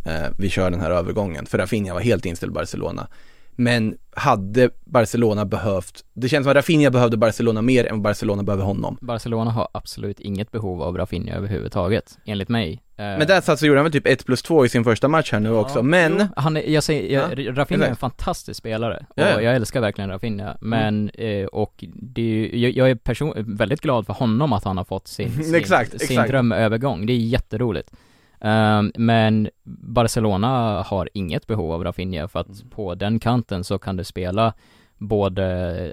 [0.05, 1.45] eh, vi kör den här övergången.
[1.45, 3.07] För Rafinha var helt inställd på Barcelona.
[3.55, 8.63] Men hade Barcelona behövt, det känns som att Rafinha behövde Barcelona mer än Barcelona behöver
[8.63, 8.97] honom.
[9.01, 12.73] Barcelona har absolut inget behov av Rafinha överhuvudtaget, enligt mig.
[12.73, 15.07] Eh, Men där satt så gjorde han väl typ 1 plus 2 i sin första
[15.07, 17.95] match här nu också, men Jo, han är, jag säger, jag, Ja, Rafinha är en
[17.95, 19.35] fantastisk spelare Ja, ja.
[19.35, 24.05] och jag älskar verkligen Rafinha, men eh, och det jag, jag är person, väldigt glad
[24.05, 26.29] för honom att han har fått sin, sin, Exakt, sin exakt.
[26.29, 27.91] drömövergång, det är jätteroligt.
[28.41, 33.95] Ehm, men Barcelona har inget behov av Rafinha för att på den kanten så kan
[33.95, 34.53] du spela
[34.97, 35.45] både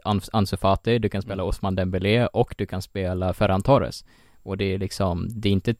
[0.04, 4.04] Ans- Ansu Fati, du kan spela Osman Dembélé och du kan spela Ferran Torres.
[4.42, 5.74] Och det är liksom, det är inte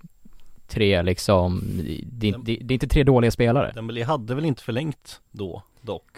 [0.66, 1.62] tre liksom,
[2.04, 3.72] det, det, det är inte tre dåliga spelare.
[3.74, 6.11] Dembélé hade väl inte förlängt då, dock?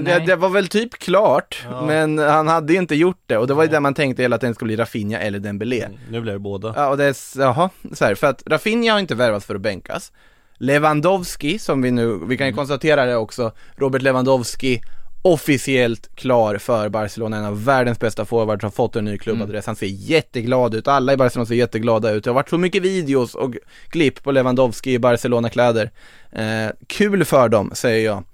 [0.00, 1.86] Det, det var väl typ klart, Ja.
[1.86, 4.38] men han hade ju inte gjort det och det var ju det man tänkte hela
[4.38, 5.82] tiden skulle bli Rafinha eller Dembélé.
[5.84, 6.72] Mm, Nu blir det båda.
[6.76, 9.60] Ja, och det är, jaha, så här, för att Rafinha har inte värvat för att
[9.60, 10.12] bänkas.
[10.58, 14.80] Lewandowski, som vi nu, vi kan ju konstatera det också, Robert Lewandowski
[15.22, 19.76] officiellt klar för Barcelona, en av världens bästa forwards, har fått en ny klubbadress, han
[19.76, 23.34] ser jätteglad ut, alla i Barcelona ser jätteglada ut, det har varit så mycket videos
[23.34, 23.54] och
[23.88, 25.90] klipp på Lewandowski i Barcelona-kläder.
[26.32, 28.24] Eh, kul för dem, säger jag.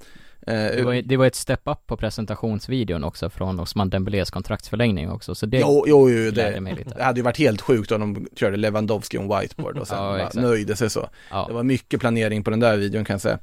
[0.46, 5.10] Eh, Det var, det var ett step up på presentationsvideon också från Osman Dembélés kontraktsförlängning
[5.10, 6.94] också, så det Jo, jo, jo det, mig lite.
[6.96, 10.04] det hade ju varit helt sjukt om de körde Lewandowski on whiteboard och sen Ja,
[10.04, 10.34] bara exakt.
[10.34, 11.08] nöjde sig så.
[11.30, 11.44] Ja.
[11.48, 13.38] Det var mycket planering på den där videon kan jag säga.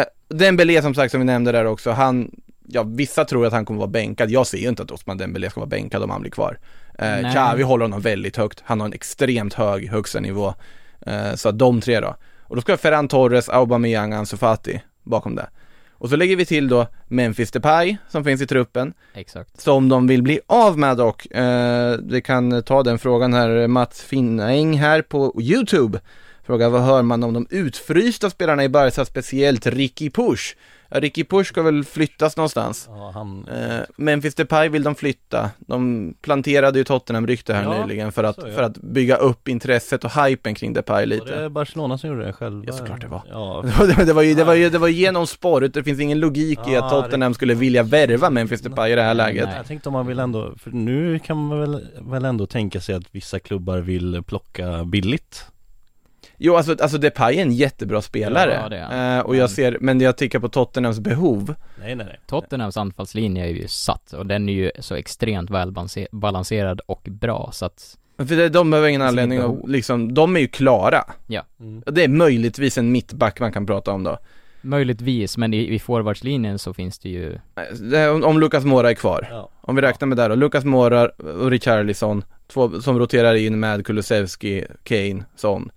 [0.00, 2.30] Eh, Dembélé som sagt som vi nämnde där också, han,
[2.68, 5.50] ja vissa tror att han kommer vara bänkad, jag ser ju inte att Osman Dembélé
[5.50, 6.58] ska vara bänkad om han blir kvar.
[6.98, 7.30] Eh.
[7.32, 10.54] Xavi håller honom väldigt högt, han har en extremt hög högsta nivå.
[11.06, 12.16] Eh, så att de tre då.
[12.42, 15.46] Och då ska Ferran Torres, Aubameyang, Ansu Fati bakom det.
[15.98, 19.60] Och så lägger vi till då Memphis Depay som finns i truppen Exakt.
[19.60, 21.26] som de vill bli av med dock.
[21.26, 26.00] Eh, vi kan ta den frågan här, Mats Finnäng här på YouTube.
[26.46, 30.56] Frågar vad hör man om de utfrysta spelarna i Barca, speciellt Ricky Push?
[30.88, 32.88] Ja, Ricky Push ska väl flyttas någonstans.
[32.90, 33.48] Ja, han...
[33.48, 35.50] Eh, Memphis Depay vill de flytta.
[35.58, 40.10] De planterade ju Tottenham-rykte här Ja, nyligen för att, för att bygga upp intresset och
[40.24, 41.40] hypen kring Depay Var lite.
[41.40, 42.64] det Barcelona som gjorde det själva?
[42.66, 43.22] Ja, såklart det var.
[43.30, 43.64] Ja,
[44.06, 46.58] det, var ju, det, var ju, det var ju genom spåret, det finns ingen logik
[46.58, 49.44] i att Ja, Tottenham skulle vilja värva Memphis Depay i det här läget.
[49.44, 49.56] Nej.
[49.56, 52.94] Jag tänkte om man vill ändå, för nu kan man väl, väl ändå tänka sig
[52.94, 55.46] att vissa klubbar vill plocka billigt
[56.46, 58.60] Jo, alltså, alltså Depay är en jättebra spelare.
[58.62, 61.54] Ja, det är eh, och jag ser, men jag tycker på Tottenhams behov.
[61.80, 66.80] Nej nej nej Tottenhams anfallslinje är ju satt och den är ju så extremt välbalanserad
[66.86, 70.48] och bra så att För det, de behöver ingen anledning att, liksom, de är ju
[70.48, 71.04] klara.
[71.26, 71.82] ja, mm.
[71.86, 74.18] Det är möjligtvis en mittback man kan prata om då.
[74.60, 78.64] möjligtvis men i, i forwardslinjen så finns det ju Eh, det är Om, om Lucas
[78.64, 79.28] Mora är kvar.
[79.30, 79.50] Ja.
[79.60, 83.86] Om vi räknar med det då, Lucas Mora och Richarlison, två som roterar in med
[83.86, 85.70] Kulusevski, Kane, Son.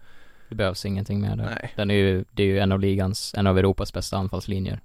[0.49, 1.45] Det behövs ingenting mer där.
[1.45, 1.71] Nej.
[1.75, 4.79] Den är ju, det är ju en av ligans, en av Europas bästa anfallslinjer.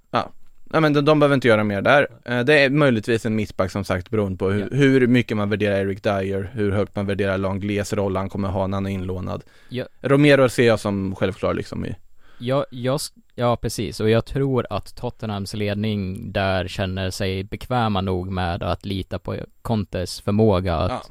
[0.65, 2.09] Nej men de, de behöver inte göra mer där.
[2.25, 4.67] Eh, Det är möjligtvis en mittback som sagt beroende på hur, Ja.
[4.77, 8.67] hur mycket man värderar Eric Dyer, hur högt man värderar Langles roll han kommer ha
[8.67, 9.43] när han är inlånad.
[9.69, 9.85] Ja.
[10.01, 11.95] Romero ser jag som självklar liksom i
[12.39, 13.01] Jag, jag,
[13.35, 18.85] ja precis, och jag tror att Tottenhams ledning där känner sig bekväma nog med att
[18.85, 21.03] lita på Contes förmåga att Ja.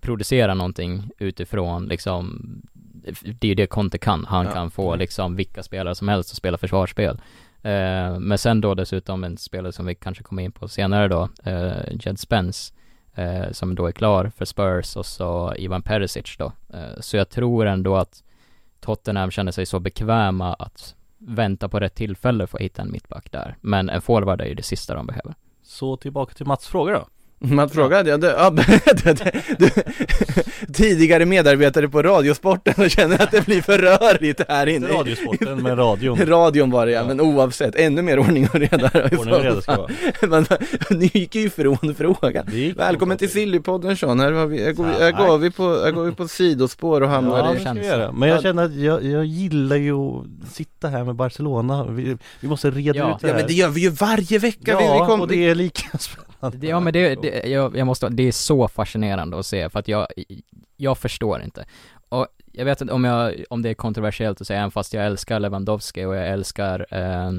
[0.00, 2.42] producera någonting utifrån liksom
[3.22, 4.52] det är ju det Conte kan, han Ja.
[4.52, 7.20] kan få liksom vilka spelare som helst att spela försvarsspel.
[7.62, 11.28] Eh, Men sen då dessutom en spelare som vi kanske kommer in på senare då,
[11.44, 12.74] eh, Jed Spence
[13.14, 16.52] eh, Som då är klar för Spurs och så Ivan Perisic då.
[16.74, 18.22] Eh, Så jag tror ändå att
[18.80, 23.32] Tottenham känner sig så bekväma att vänta på rätt tillfälle för att hitta en mittback
[23.32, 23.56] där.
[23.60, 25.34] Men en forward är ju det sista de behöver.
[25.62, 27.06] Så tillbaka till Mats fråga då
[27.44, 28.50] Man frågade, ja, det, ja,
[29.04, 29.70] det, det, du,
[30.72, 34.86] tidigare medarbetare på Radiosporten och känner att det blir för rörigt här inne.
[34.88, 37.06] Radiosporten men radion Radion var det ja, Ja.
[37.06, 38.90] men oavsett, ännu mer ordning och reda.
[39.18, 39.76] Ordning och reda ska
[40.90, 42.46] det ju ifrån frågan.
[42.50, 45.62] Det Välkommen till Sillypodden Sean, här, var vi, här, går, vi- här, går vi på,
[45.84, 48.12] här går vi på sidospår och hamnar Ja, i det vi känns så.
[48.12, 48.42] Men jag Ja.
[48.42, 52.98] känner att jag, jag gillar ju att sitta här med Barcelona Vi, vi måste reda
[52.98, 53.14] Ja.
[53.14, 55.20] ut det Ja här men det gör vi ju varje vecka, vi, vi Ja, kom,
[55.20, 58.32] och det är lika spännande Det- Ja men det, det jag, jag måste, det är
[58.32, 60.06] så fascinerande att se för att jag,
[60.76, 61.64] jag förstår inte.
[62.08, 65.06] Och jag vet inte om jag, om det är kontroversiellt att säga, även fast jag
[65.06, 67.32] älskar Lewandowski och jag älskar, eh,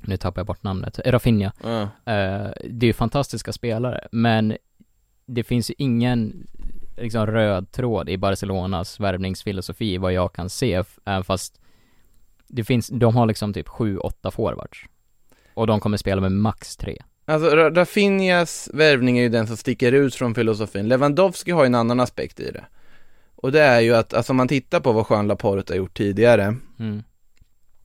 [0.00, 1.52] nu tappar jag bort namnet, Rafinha.
[1.62, 1.80] ja.
[1.82, 4.56] Eh, det är ju fantastiska spelare, men
[5.26, 6.46] det finns ju ingen
[6.96, 11.60] liksom röd tråd i Barcelonas värvningsfilosofi vad jag kan se, även fast
[12.48, 14.84] det finns, de har liksom typ sju, åtta forwards.
[15.54, 17.02] Och de kommer spela med max tre.
[17.28, 20.88] Alltså Ra- Rafinhas värvning är ju den som sticker ut från filosofin.
[20.88, 22.64] Lewandowski har ju en annan aspekt i det.
[23.36, 25.96] Och det är ju att, alltså om man tittar på vad Jean Laporte har gjort
[25.96, 27.02] tidigare, Mm.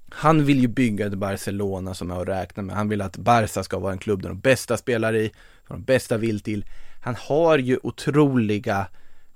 [0.10, 2.75] han vill ju bygga ett Barcelona som är att räkna med.
[2.75, 5.32] Han vill att Barca ska vara en klubb där de bästa spelar i,
[5.67, 6.65] de bästa vill till.
[7.01, 8.88] Han har ju otroliga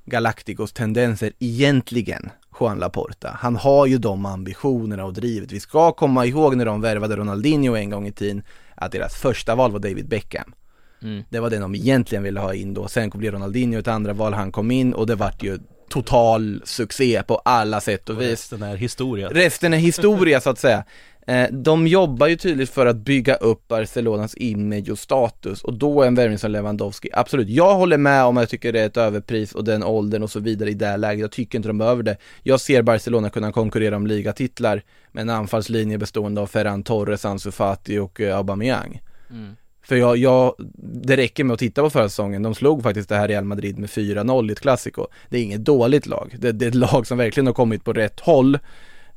[0.06, 3.38] Galacticos tendenser egentligen, Juan Laporta.
[3.40, 5.52] Han har ju de ambitionerna och drivet.
[5.52, 8.44] Vi ska komma ihåg när de värvade Ronaldinho en gång i tiden,
[8.76, 10.54] att deras första val var David Beckham.
[11.02, 11.24] Mm.
[11.30, 12.88] Det var den de egentligen ville ha in då.
[12.88, 15.60] Sen blev Ronaldinho ett andra val, han kom in och det vart ju
[15.90, 18.30] total succé på alla sätt och Och vis.
[18.30, 19.30] resten är historia.
[19.30, 20.84] Resten är historia så att säga.
[21.26, 26.02] Eh, De jobbar ju tydligt för att bygga upp Barcelonas image och status och då
[26.02, 27.50] är en värvning som Lewandowski, absolut.
[27.50, 30.32] Jag håller med om att jag tycker det är ett överpris och den åldern och
[30.32, 31.22] så vidare i det här läget.
[31.22, 32.18] Jag tycker inte de behöver det.
[32.44, 37.52] Jag ser Barcelona kunna konkurrera om ligatitlar med en anfallslinje bestående av Ferran Torres, Ansu
[37.52, 39.02] Fati och eh, Aubameyang.
[39.30, 39.56] Mm.
[39.82, 40.56] För jag, jag,
[41.04, 43.80] det räcker med att titta på förra säsongen, de slog faktiskt det här Real Madrid
[43.80, 45.08] med 4-0 i ett klassiko.
[45.30, 47.94] Det är inget dåligt lag, det, det är ett lag som verkligen har kommit på
[47.94, 48.60] rätt håll,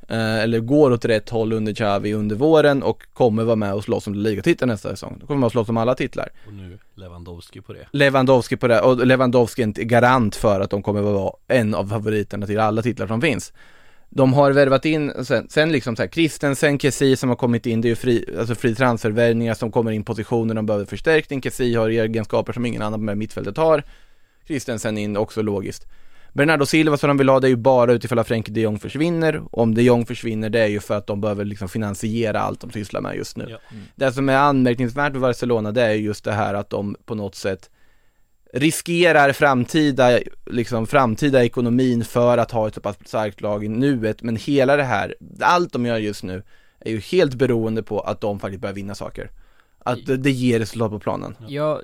[0.09, 4.07] eller går åt rätt håll under Xavi under våren och kommer vara med och slåss
[4.07, 5.15] om ligatiteln nästa säsong.
[5.19, 6.29] De kommer och slåss om alla titlar.
[6.47, 7.87] Och nu Lewandowski på det.
[7.91, 11.87] Lewandowski på det, och Lewandowski är en garant för att de kommer vara en av
[11.87, 13.53] favoriterna till alla titlar som finns.
[14.09, 17.81] De har värvat in, sen, sen liksom så här, Christensen, Kessi som har kommit in,
[17.81, 21.41] det är ju fri, alltså fri transfervärvningar som kommer in positioner de behöver förstärkning.
[21.41, 23.83] Kessi har egenskaper som ingen annan med mittfältet har.
[24.47, 25.87] Christensen in också logiskt.
[26.33, 28.79] Bernardo Silva som de vill ha, det är ju bara utifall att Frenkie de Jong
[28.79, 29.43] försvinner.
[29.51, 32.71] Om de Jong försvinner, det är ju för att de behöver liksom finansiera allt de
[32.71, 33.45] sysslar med just nu.
[33.49, 33.57] Ja.
[33.95, 37.35] Det som är anmärkningsvärt med Barcelona, det är just det här att de på något
[37.35, 37.69] sätt
[38.53, 44.21] riskerar framtida, liksom framtida ekonomin för att ha ett så pass starkt lag i nuet,
[44.23, 46.43] men hela det här, allt de gör just nu
[46.79, 49.31] är ju helt beroende på att de faktiskt börjar vinna saker.
[49.79, 51.35] Att det, det ger resultat på planen.
[51.47, 51.81] Ja,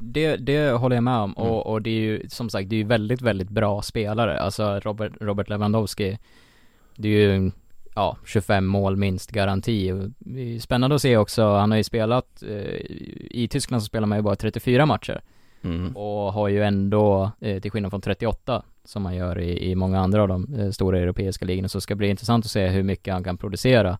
[0.00, 1.50] det, det håller jag med om Mm.
[1.50, 4.38] och, och det är ju som sagt, det är ju väldigt, väldigt bra spelare.
[4.40, 6.18] Alltså Robert, Robert Lewandowski,
[6.96, 7.50] det är ju,
[7.94, 9.92] ja, 25 mål minst garanti.
[10.60, 12.80] Spännande att se också, han har ju spelat, eh,
[13.30, 15.20] i Tyskland så spelar man ju bara 34 matcher
[15.64, 15.96] Mm.
[15.96, 20.00] och har ju ändå, eh, till skillnad från 38 som man gör i, i många
[20.00, 22.82] andra av de eh, stora europeiska ligorna, så ska det bli intressant att se hur
[22.82, 23.98] mycket han kan producera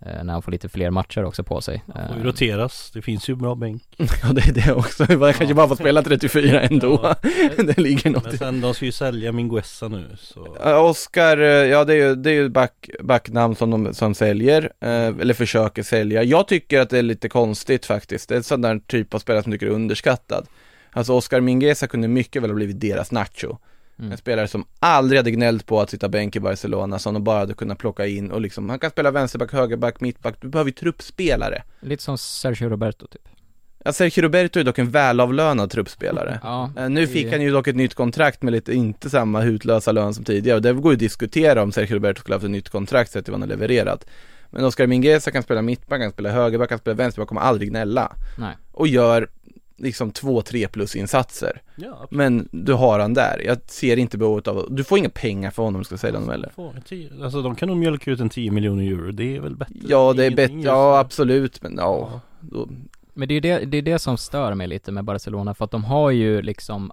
[0.00, 1.84] när han får lite fler matcher också på sig.
[1.94, 3.82] Han får ju Eh, roteras, det finns ju bra bänk.
[4.22, 7.00] Ja det är det också, man kanske bara får spela 34 ändå.
[7.02, 7.14] Ja.
[7.62, 11.46] det ligger något Men sen de ska ju sälja Minguessa nu så Ja, Oscar, eh,
[11.46, 15.34] ja det är ju, det är ju back, backnamn som de som säljer, eh, eller
[15.34, 16.22] försöker sälja.
[16.22, 18.28] Jag tycker att det är lite konstigt faktiskt.
[18.28, 20.46] Det är en sån där typ av spelare som tycker är underskattad.
[20.90, 23.56] Alltså Oscar Mingueza kunde mycket väl ha blivit deras Nacho.
[23.98, 24.12] Mm.
[24.12, 27.38] En spelare som aldrig hade gnällt på att sitta bänk i Barcelona, som de bara
[27.38, 30.74] hade kunnat plocka in och liksom, han kan spela vänsterback, högerback, mittback, du behöver ju
[30.74, 31.62] truppspelare.
[31.80, 33.22] Lite som Sergio Roberto typ.
[33.84, 36.40] Ja, Sergio Roberto är dock en välavlönad truppspelare.
[36.42, 39.40] Ja, Eh, Nu det- fick han ju dock ett nytt kontrakt med lite, inte samma
[39.40, 42.36] hutlösa lön som tidigare och det går ju att diskutera om Sergio Roberto skulle ha
[42.38, 44.06] haft ett nytt kontrakt sett till vad han har levererat.
[44.50, 48.12] Men Oscar Mingueza kan spela mittback, kan spela högerback, kan spela vänsterback, kommer aldrig gnälla.
[48.38, 48.56] Nej.
[48.72, 49.28] Och gör
[49.78, 51.62] liksom två, tre plus insatser.
[51.76, 52.06] Ja.
[52.10, 53.42] Men du har han där.
[53.46, 56.50] Jag ser inte behovet av, du får inga pengar för honom ska sälja honom heller.
[56.56, 59.40] Får en tio- Alltså de kan nog mjölka ut en 10 miljoner euro, det är
[59.40, 62.20] väl bättre Ja, det är bättre, ja absolut, men ja.
[62.40, 62.68] Då,
[63.14, 65.70] Men det är det, det är det som stör mig lite med Barcelona, för att
[65.70, 66.92] de har ju liksom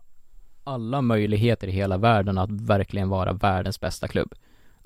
[0.63, 4.33] alla möjligheter i hela världen att verkligen vara världens bästa klubb.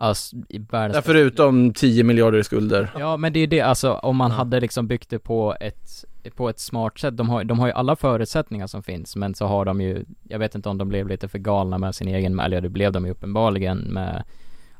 [0.01, 2.91] Alltså, i världens ja, förutom 10 miljarder i skulder.
[2.99, 6.49] Ja men det är det, alltså om man hade liksom byggt det på ett, på
[6.49, 9.65] ett smart sätt, de har, de har ju alla förutsättningar som finns men så har
[9.65, 12.61] de ju, jag vet inte om de blev lite för galna med sin egen, eller
[12.61, 14.23] det blev de ju uppenbarligen med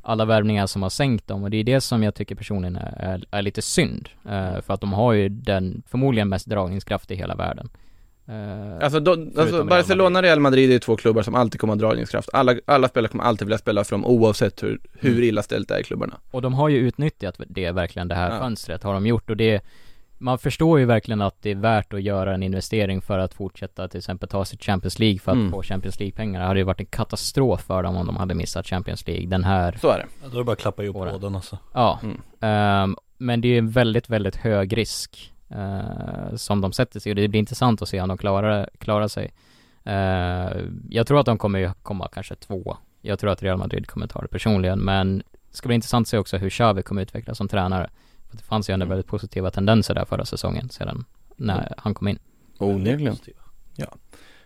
[0.02, 2.94] alla värvningar som har sänkt dem och det är det som jag tycker personligen är,
[2.98, 4.08] är, är lite synd.
[4.24, 7.68] Eh, för att de har ju den, förmodligen mest dragningskraft i hela världen.
[8.30, 11.80] Eh, Alltså, då, alltså Real Barcelona Real Madrid är två klubbar som alltid kommer att
[11.80, 12.28] ha dragningskraft.
[12.32, 15.22] Alla, alla spelare kommer alltid vilja spela för dem oavsett hur, hur Mm.
[15.24, 16.14] illa ställt det är i klubbarna.
[16.30, 18.38] Och de har ju utnyttjat det verkligen, det här Ja.
[18.38, 19.60] fönstret har de gjort och det
[20.22, 23.88] man förstår ju verkligen att det är värt att göra en investering för att fortsätta
[23.88, 25.50] till exempel ta sig till Champions League för att Mm.
[25.52, 26.40] få Champions League-pengar.
[26.40, 29.26] Det hade ju varit en katastrof för dem om de hade missat Champions League.
[29.26, 30.06] Den här, Så är det.
[30.22, 32.00] Ja, då är det bara att klappa ihop båden alltså ja.
[32.02, 32.20] Mm.
[32.40, 37.16] Ehm, men det är en väldigt, väldigt hög risk eh, som de sätter sig och
[37.16, 39.32] det blir intressant att se om de klarar, klarar sig.
[39.84, 42.76] Eh, jag tror att de kommer komma kanske två.
[43.00, 45.18] Jag tror att Real Madrid kommer ta det personligen, men
[45.50, 47.90] det ska bli intressant att se också hur Xavi kommer utvecklas som tränare.
[48.30, 48.88] För det fanns ju ändå Mm.
[48.90, 51.04] väldigt positiva tendenser där förra säsongen, sedan
[51.36, 52.18] när han kom in.
[52.58, 53.16] Onekligen.
[53.78, 53.84] Eh,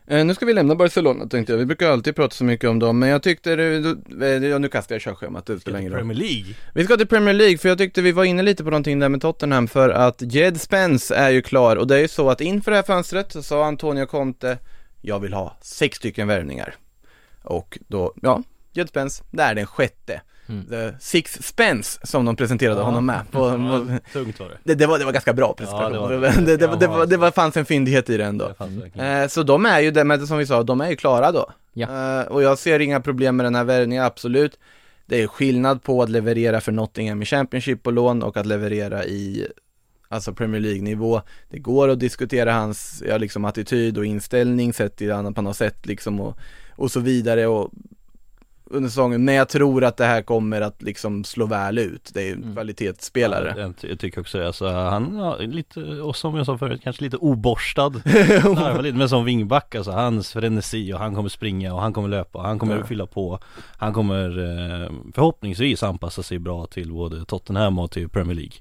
[0.07, 1.59] nu ska vi lämna Barcelona tänkte jag.
[1.59, 4.69] Vi brukar alltid prata så mycket om dem, men jag tyckte, det, eh, ja, nu
[4.69, 6.01] kastar jag körschemat, det spelar ingen roll.
[6.01, 8.71] Premier League Vi ska till Premier League, för jag tyckte vi var inne lite på
[8.71, 12.09] någonting där med Tottenham, för att Jed Spence är ju klar, och det är ju
[12.09, 14.59] så att inför det här fönstret så sa Antonio Conte,
[15.03, 16.75] jag vill ha sex stycken värvningar.
[17.43, 20.21] Och då, ja, Jed Spence, det är den sjätte.
[20.49, 20.67] Mm.
[20.67, 22.85] The Six Spence, som de presenterade Ja.
[22.85, 23.21] honom med.
[23.31, 25.95] På, ja, Tungt var det det, det, var, det var ganska bra presentation.
[25.95, 26.67] Ja, det var det, det.
[26.67, 28.53] var- det, var, det var, fanns en fyndighet i det ändå.
[28.95, 29.03] Det.
[29.03, 31.51] Eh, så de är ju, det, men som vi sa, de är ju klara då.
[31.73, 32.21] Ja.
[32.21, 34.59] Eh, och jag ser inga problem med den här värvningen, absolut.
[35.07, 39.05] Det är skillnad på att leverera för Nottingham i Championship på lån och att leverera
[39.05, 39.49] i
[40.09, 41.21] Alltså Premier League-nivå.
[41.51, 45.53] Det går att diskutera hans, ja liksom attityd och inställning sett till annat man har
[45.53, 46.39] sett liksom och,
[46.71, 47.71] och så vidare och
[48.67, 52.11] under säsongen, men jag tror att det här kommer att liksom slå väl ut.
[52.15, 52.55] Det är ju en Mm.
[52.55, 53.55] kvalitetsspelare.
[53.59, 56.81] Ja, jag, tycker också det, alltså, han ja, är lite, och som jag sa förut,
[56.85, 57.89] kanske lite oborstad
[58.83, 62.39] lite, Men som wingback alltså, hans frenesi och han kommer springa och han kommer löpa
[62.39, 62.85] och han kommer Ja.
[62.87, 63.39] fylla på
[63.77, 64.29] Han kommer
[64.85, 68.55] eh, förhoppningsvis anpassa sig bra till både Tottenham och till Premier League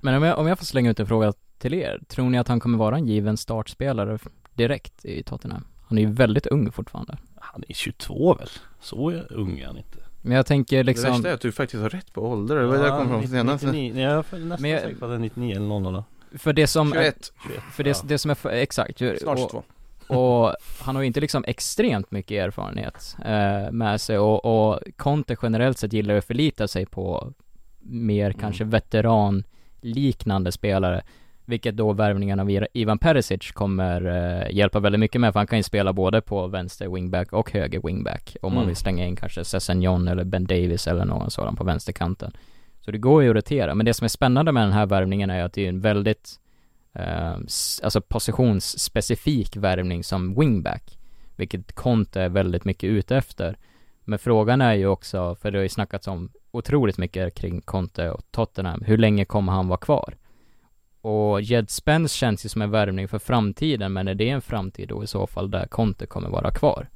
[0.00, 2.48] Men om jag, om jag får slänga ut en fråga till er, tror ni att
[2.48, 4.18] han kommer vara en given startspelare
[4.54, 5.64] direkt i Tottenham?
[5.88, 7.18] Han är ju väldigt ung fortfarande.
[7.54, 8.48] Han är 22 väl?
[8.80, 11.82] Så ung är han inte Men jag tänker Det liksom, värsta är att du faktiskt
[11.82, 13.64] har rätt på ålder, det var det jag kom fram senast.
[13.64, 16.02] 99, jag är nästan jag- säker på att det är 99 eller 00
[16.38, 17.32] för det som, 21,
[17.72, 19.50] för det, det som är, för, exakt, ju- snart och,
[20.08, 20.14] 22.
[20.14, 25.36] och han har ju inte liksom extremt mycket erfarenhet eh, med sig och, och Conte
[25.42, 27.32] generellt sett gillar att förlita sig på
[27.80, 31.02] mer kanske veteranliknande spelare
[31.46, 35.58] vilket då värvningen av Ivan Perisic kommer eh, hjälpa väldigt mycket med för han kan
[35.58, 38.36] ju spela både på vänster wingback och höger wingback.
[38.42, 38.66] Om man Mm.
[38.68, 42.32] vill slänga in kanske Sessignon eller Ben Davis eller någon sådan på vänsterkanten.
[42.80, 45.30] Så det går ju att rotera, men det som är spännande med den här värvningen
[45.30, 46.30] är att det är en väldigt
[46.94, 47.32] eh,
[47.82, 50.98] alltså positionsspecifik värvning som wingback.
[51.36, 53.56] Vilket Conte är väldigt mycket ute efter.
[54.04, 58.10] Men frågan är ju också, för det har ju snackats om otroligt mycket kring Conte
[58.10, 60.14] och Tottenham, hur länge kommer han vara kvar?
[61.04, 64.88] Och Jed Spence känns ju som en värvning för framtiden, men är det en framtid
[64.88, 66.88] då i så fall där Conte kommer vara kvar?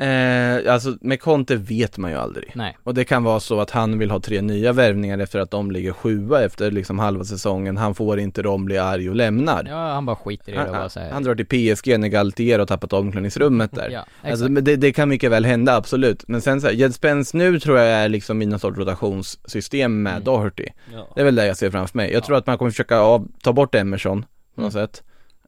[0.00, 2.52] Eh, alltså med Conte vet man ju aldrig.
[2.54, 2.76] Nej.
[2.84, 5.70] Och det kan vara så att han vill ha tre nya värvningar efter att de
[5.70, 7.76] ligger sjua efter liksom halva säsongen.
[7.76, 9.64] Han får inte dem, blir arg och lämnar.
[9.68, 11.46] Ja, han bara skiter i det och han, bara han, säger han drar till
[11.76, 13.88] PSG när Galtier har tappat omklädningsrummet där.
[13.92, 14.30] Ja, exakt.
[14.32, 16.28] Alltså, det, det kan mycket väl hända, absolut.
[16.28, 20.02] Men sen så här, Jed Spence nu tror jag är liksom i någon sorts rotationssystem
[20.02, 20.24] med Mm.
[20.24, 20.66] Doherty.
[20.94, 21.08] ja.
[21.14, 22.12] Det är väl det jag ser framför mig.
[22.12, 24.24] Jag tror att man kommer försöka av, ta bort Emerson
[24.54, 24.86] på något Mm.
[24.86, 25.02] sätt.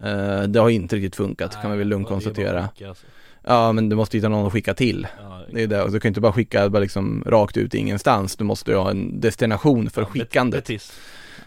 [0.05, 2.69] Eh, det har inte riktigt funkat, kan man väl lugnt konstatera.
[2.89, 3.07] alltså.
[3.45, 5.07] Ja, men du måste hitta någon att skicka till.
[5.19, 8.37] Ja, Det är det, och du kan inte bara skicka bara liksom rakt ut ingenstans.
[8.37, 10.67] Du måste ju ha en destination för skickandet.
[10.67, 10.93] Betis.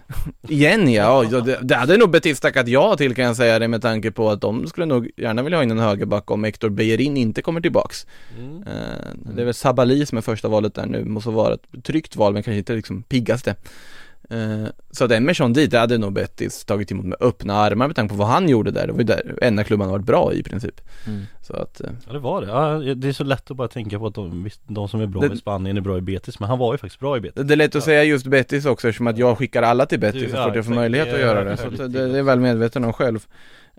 [0.48, 3.68] Igen ja, ja det, det hade nog Betis tackat ja till kan jag säga det
[3.68, 6.70] med tanke på att de skulle nog gärna vilja ha in en högerback om Hector
[6.70, 8.08] Bellerin inte kommer tillbaks.
[8.38, 8.64] Mm.
[8.64, 12.16] Eh, det är väl Sabali som är första valet där nu, måste vara ett tryggt
[12.16, 13.56] val men kanske inte liksom piggaste.
[14.30, 17.96] Eh, så att Emerson dit, det hade nog Betis tagit emot med öppna armar med
[17.96, 18.88] tanke på vad han gjorde där.
[18.88, 20.82] Det var ju där enda klubban har varit bra i princip.
[21.08, 21.22] Mm.
[21.42, 24.00] Så att, eh, Ja det var det, ja, det är så lätt att bara tänka
[24.00, 26.50] på att de, de som är bra Det- i Spanien är bra i Betis Men
[26.50, 28.88] han var ju faktiskt bra i Betis det är lätt att säga just Betis också
[28.88, 31.20] eftersom att jag skickar alla till Betis Du, så ja, fort jag får möjlighet att
[31.20, 31.58] göra det.
[31.58, 33.28] Så det, det är väl medveten om själv.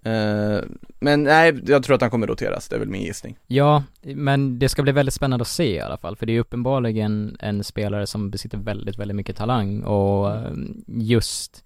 [0.06, 0.64] Eh,
[1.00, 3.36] men nej, jag tror att han kommer roteras, det är väl min gissning.
[3.46, 6.40] Ja, men det ska bli väldigt spännande att se i alla fall, för det är
[6.40, 10.52] uppenbarligen en spelare som besitter väldigt, väldigt mycket talang och eh,
[10.86, 11.62] just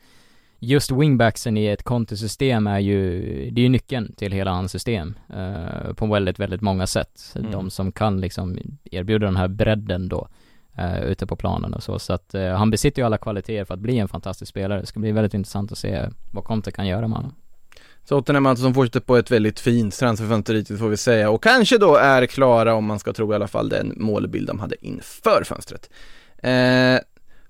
[0.62, 3.20] Just wingbacksen i ett kontosystem är ju,
[3.51, 7.32] det är ju nyckeln till hela hans system eh, på väldigt, väldigt många sätt.
[7.36, 7.51] Mm.
[7.51, 10.28] De som kan liksom erbjuda den här bredden då
[10.76, 13.74] eh, ute på planen och så, så att eh, han besitter ju alla kvaliteter för
[13.74, 14.80] att bli en fantastisk spelare.
[14.80, 17.34] Det ska bli väldigt intressant att se vad Conte kan göra med honom.
[18.09, 21.78] Tottenham alltså som fortsätter på ett väldigt fint transferfönster hittills får vi säga och kanske
[21.78, 25.44] då är klara om man ska tro i alla fall den målbild de hade inför
[25.44, 25.90] fönstret.
[26.42, 27.01] Eh,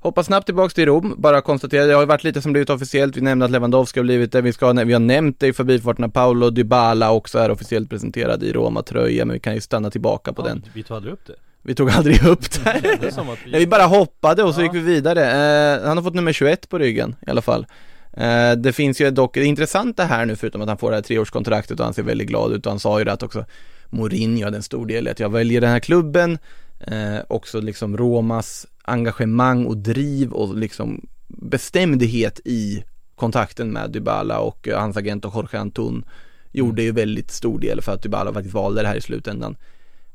[0.00, 3.16] hoppa snabbt tillbaks till Rom, bara konstatera, det har ju varit lite som blivit officiellt,
[3.16, 6.04] vi nämnde att Lewandowski har blivit det, vi, ska, vi har nämnt det i förbifarten
[6.04, 10.32] att Paolo Dybala också är officiellt presenterad i Roma-tröja, men vi kan ju stanna tillbaka
[10.32, 10.64] på ja, den.
[10.72, 12.80] Vi tog aldrig upp det Vi tog aldrig upp det.
[13.00, 14.64] Det vi, Nej, vi bara hoppade och så Ja.
[14.64, 15.24] gick vi vidare.
[15.24, 17.66] Eh, han har fått nummer 21 på ryggen i alla fall.
[18.12, 21.02] Eh, det finns ju dock, det intressanta här nu förutom att han får det här
[21.02, 23.44] treårskontraktet och han ser väldigt glad ut och han sa ju det att också
[23.90, 26.38] Mourinho hade en stor del i att jag väljer den här klubben.
[26.80, 32.84] Eh, också liksom Romas engagemang och driv och liksom bestämdhet i
[33.14, 36.04] kontakten med Dybala och eh, hans agent och Jorge Antun
[36.52, 39.56] gjorde ju väldigt stor del för att Dybala faktiskt valde det här i slutändan.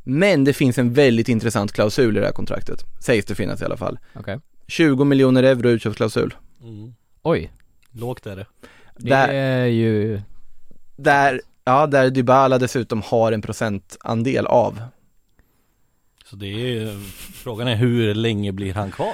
[0.03, 3.65] Men det finns en väldigt intressant klausul i det här kontraktet, sägs det finnas i
[3.65, 3.99] alla fall.
[4.13, 4.39] Okej.
[4.67, 6.33] 20 miljoner euro utköpsklausul.
[6.61, 7.51] mm, Oj,
[7.95, 8.45] Lågt är det
[8.97, 10.21] det Där- är ju,
[10.95, 14.81] Där, ja, där Dybala dessutom har en procentandel av.
[16.25, 16.99] Så det är,
[17.33, 19.13] frågan är hur länge blir han kvar?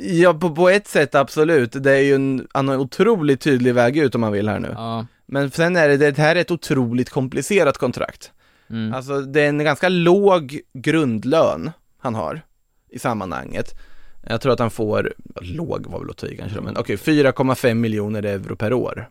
[0.00, 1.72] Ja, på, på ett sätt absolut.
[1.72, 4.58] Det är ju en, han har en otroligt tydlig väg ut om man vill här
[4.58, 4.72] nu.
[4.74, 8.32] ja, Men sen är det, det här är ett otroligt komplicerat kontrakt.
[8.70, 8.94] mm.
[8.94, 12.40] Alltså det är en ganska låg grundlön han har
[12.90, 13.74] i sammanhanget.
[14.26, 17.74] Jag tror att han får, låg var väl att ta i kanske men okej, 4,5
[17.74, 19.10] miljoner euro per år.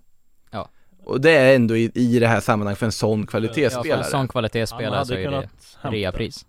[0.52, 0.70] Ja.
[1.04, 4.04] Och det är ändå i, i det här sammanhanget för en sån Ja, för kvalitetsspelare.
[4.04, 5.50] en sån Han kvalitetsspelare så är det
[5.82, 6.46] reapris.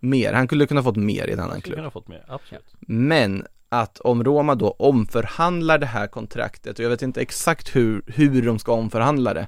[0.00, 1.76] Mer, han skulle kunna fått mer i en annan klubb.
[1.76, 6.90] kunna fått mer, absolut Men att om Roma då omförhandlar det här kontraktet, och jag
[6.90, 9.46] vet inte exakt hur, hur de ska omförhandla det,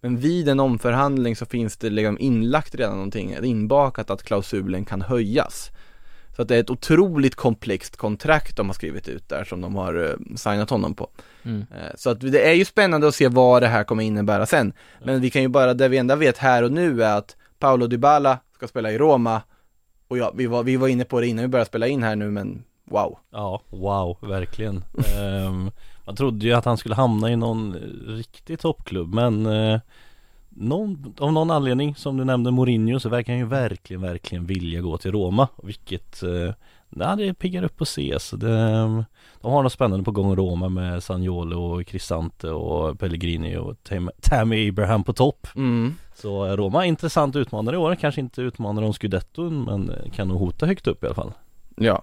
[0.00, 5.02] Men vid en omförhandling så finns det liksom inlagt redan någonting, inbakat att klausulen kan
[5.02, 5.70] höjas.
[6.36, 9.74] Så att det är ett otroligt komplext kontrakt de har skrivit ut där som de
[9.74, 11.08] har eh, signat honom på.
[11.42, 11.60] Mm.
[11.60, 14.72] Eh, Så att det är ju spännande att se vad det här kommer innebära sen.
[15.04, 17.86] Men vi kan ju bara, det vi enda vet här och nu är att Paolo
[17.86, 19.42] Dybala ska spela i Roma.
[20.08, 22.16] Och ja, vi var, vi var inne på det innan vi började spela in här
[22.16, 23.18] nu men wow.
[23.30, 24.84] Ja, wow, verkligen.
[25.18, 25.70] Ehm,
[26.06, 27.76] man trodde ju att han skulle hamna i någon
[28.06, 29.80] riktig toppklubb men eh,
[30.56, 34.80] någon, av någon anledning som du nämnde Mourinho så verkar han ju verkligen, verkligen vilja
[34.80, 35.48] gå till Roma.
[35.62, 36.52] Vilket, eh,
[36.88, 38.16] nej, det piggar upp att se.
[38.20, 38.48] Så det,
[39.40, 43.76] de har något spännande på gång i Roma med Sagnolo och Cristante och Pellegrini och
[43.88, 45.46] Tam- Tammy Abraham på topp.
[45.56, 45.94] Mm.
[46.14, 47.94] Så eh, Roma är intressant utmanare i år.
[47.94, 51.32] Kanske inte utmanare om scudetton men eh, kan nog hota högt upp i alla fall.
[51.76, 52.02] Ja.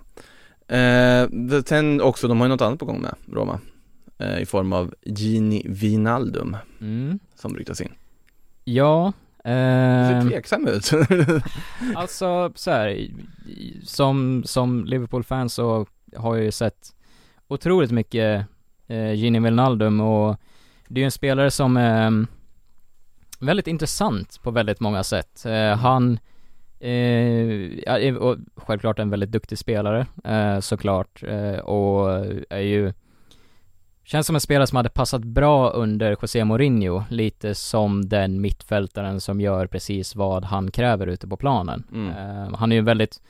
[0.76, 1.28] Eh,
[1.66, 3.60] sen också, de har ju något annat på gång med Roma.
[4.18, 7.20] Eh, I form av Gini Vinaldum Mm.
[7.36, 7.92] som ryktas in.
[8.74, 9.14] Ja,
[9.44, 10.92] Det ser ehm, tveksam ut.
[11.96, 13.08] Alltså så här,
[13.84, 16.94] som, som Liverpool-fan så har jag ju sett
[17.48, 18.46] otroligt mycket
[18.88, 20.38] eh, Gini Wijnaldum och
[20.88, 22.28] det är ju en spelare som är mm,
[23.40, 25.46] väldigt intressant på väldigt många sätt.
[25.46, 26.20] Eh, han
[26.80, 32.94] eh, och självklart en väldigt duktig spelare eh, såklart eh, och är ju
[34.12, 39.22] Känns som en spelare som hade passat bra under José Mourinho, lite som den mittfältaren
[39.22, 41.84] som gör precis vad han kräver ute på planen.
[41.92, 42.10] Mm.
[42.10, 43.22] Eh, han är ju en väldigt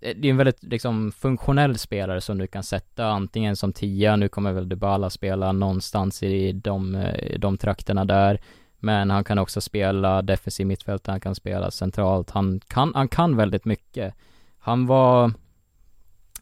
[0.00, 4.16] eh, det är en väldigt liksom funktionell spelare som du kan sätta antingen som tia,
[4.16, 8.40] nu kommer väl Dybala spela någonstans i de, eh, de trakterna där
[8.78, 13.36] men han kan också spela defensiv mittfältare, han kan spela centralt, han kan, han kan
[13.36, 14.14] väldigt mycket.
[14.58, 15.32] Han var,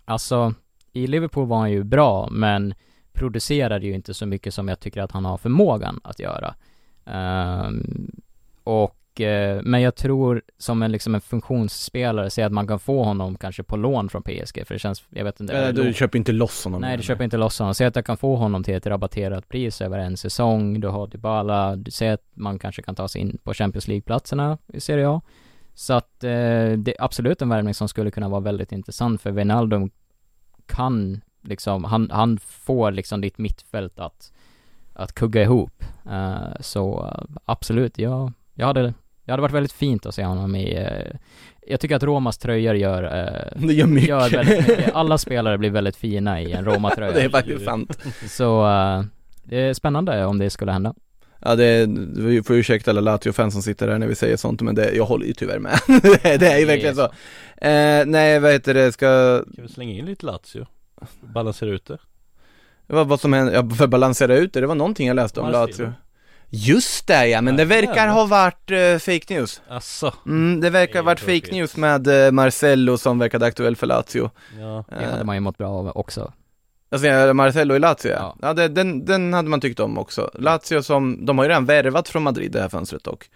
[0.04, 0.54] alltså,
[0.92, 2.74] i Liverpool var han ju bra, men
[3.18, 6.54] producerade ju inte så mycket som jag tycker att han har förmågan att göra.
[7.06, 8.10] Ehm,
[8.64, 13.02] och, eh, men jag tror som en liksom en funktionsspelare, säg att man kan få
[13.04, 15.58] honom kanske på lån från PSG, för det känns, jag vet inte.
[15.58, 16.80] Eh, du köper inte loss honom.
[16.80, 17.74] Nej, du köper inte loss honom.
[17.74, 21.06] Säg att jag kan få honom till ett rabatterat pris över en säsong, du har
[21.06, 25.08] Dybala, du säger att man kanske kan ta sig in på Champions League-platserna i Serie
[25.08, 25.20] A.
[25.74, 26.30] Så att eh,
[26.78, 29.90] det är absolut en värvning som skulle kunna vara väldigt intressant för Wijnaldum
[30.66, 34.32] kan liksom, han, han får liksom ditt mittfält att,
[34.94, 35.84] att kugga ihop.
[36.10, 38.94] Eh, så eh, absolut, jag, jag hade,
[39.24, 41.16] det hade varit väldigt fint att se honom i, eh,
[41.66, 44.08] jag tycker att Romas tröjor gör, eh, Det gör mycket.
[44.08, 44.94] gör väldigt mycket.
[44.94, 47.12] Alla spelare blir väldigt fina i en Roma-tröja.
[47.14, 47.98] Det är faktiskt sant.
[48.28, 49.02] Så, eh,
[49.44, 50.94] det är spännande om det skulle hända.
[51.40, 51.86] Ja det är,
[52.22, 55.04] vi får ursäkta alla Lazio-fans som sitter där när vi säger sånt men det, jag
[55.04, 55.78] håller ju tyvärr med.
[55.86, 57.04] det, är- det är ju verkligen så.
[57.56, 60.66] Eh, nej vad heter det, ska, Kan vi slänga in lite Lazio?
[61.20, 61.98] Balansera ut det?
[62.88, 65.40] vad, vad som händer, ja, för att balansera ut det, det var någonting jag läste
[65.40, 65.50] om.
[65.50, 65.92] Lazio.
[66.50, 69.62] Just det ja, men det verkar ha varit eh, fake news.
[69.68, 70.12] Asså?
[70.26, 71.44] Mm, det verkar ha varit tråkigt.
[71.44, 74.30] fake news med eh, Marcello som verkade aktuell för Lazio.
[74.58, 74.84] Ja.
[74.88, 76.32] Det hade man ju mått bra av också.
[76.90, 78.16] Alltså Marcello i Lazio ja.
[78.18, 78.36] Ja.
[78.42, 80.30] ja det, den, den hade man tyckt om också.
[80.34, 83.30] Lazio som, de har ju redan värvat från Madrid det här fönstret dock.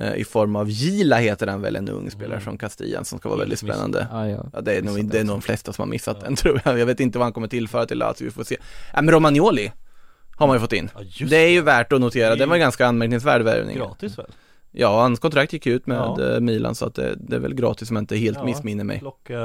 [0.00, 2.40] Eh, I form av Gila heter han väl, en ung spelare Mm.
[2.40, 4.06] från Kastillan som ska vara väldigt spännande.
[4.10, 4.46] Ja, ja.
[4.52, 5.26] Ja, det är nog, Missat det är också.
[5.32, 6.24] nog de flesta som har missat Ja.
[6.26, 6.78] den tror jag.
[6.78, 8.56] Jag vet inte vad han kommer tillföra till Lazio, vi får se.
[8.94, 9.72] Ja, men Romagnoli
[10.36, 10.90] har man ju fått in.
[11.18, 13.76] Ja, Det är ju värt att notera, Det var en ganska anmärkningsvärd värvning.
[13.76, 14.26] Gratis väl?
[14.72, 16.34] Ja, hans kontrakt gick ut med Ja.
[16.34, 18.44] eh, Milan så att det, det är väl gratis om jag inte helt Ja.
[18.44, 18.98] missminner mig.
[18.98, 19.38] Plocka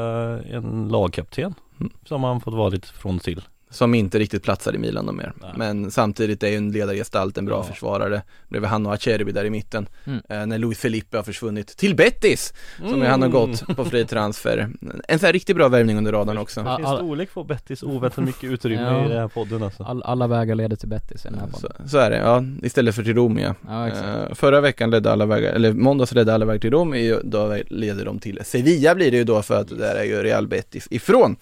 [0.52, 1.92] en lagkapten Mm.
[2.06, 3.42] som han fått vara lite från till.
[3.74, 5.34] Som inte riktigt platsar i Milan de mer.
[5.42, 5.52] Nej.
[5.56, 7.74] Men samtidigt är ju en ledargestalt, en bra Ja.
[7.74, 8.22] försvarare.
[8.50, 9.88] Bredvid han och Acerbi där i mitten.
[10.06, 10.20] Mm.
[10.30, 13.02] Eh, när Luis Felipe har försvunnit till Betis, som Mm.
[13.12, 14.70] han har gått på fri transfer.
[15.08, 16.62] En sån här riktigt bra värvning under radarn också.
[16.62, 16.78] Ja.
[16.78, 19.06] Vilken storlek får Bettis oväntat mycket utrymme Ja.
[19.06, 19.84] i den här podden alltså.
[19.84, 21.90] All, alla vägar leder till Betis i den här Så, podden.
[21.90, 22.44] så är det, ja.
[22.64, 23.56] Istället för till Rom ja.
[23.68, 24.06] Ja, exakt.
[24.30, 28.06] Eh, förra veckan ledde alla vägar, eller måndags ledde alla vägar till Rom, då leder
[28.06, 31.36] de till Sevilla blir det ju då för att där är ju Real Betis ifrån.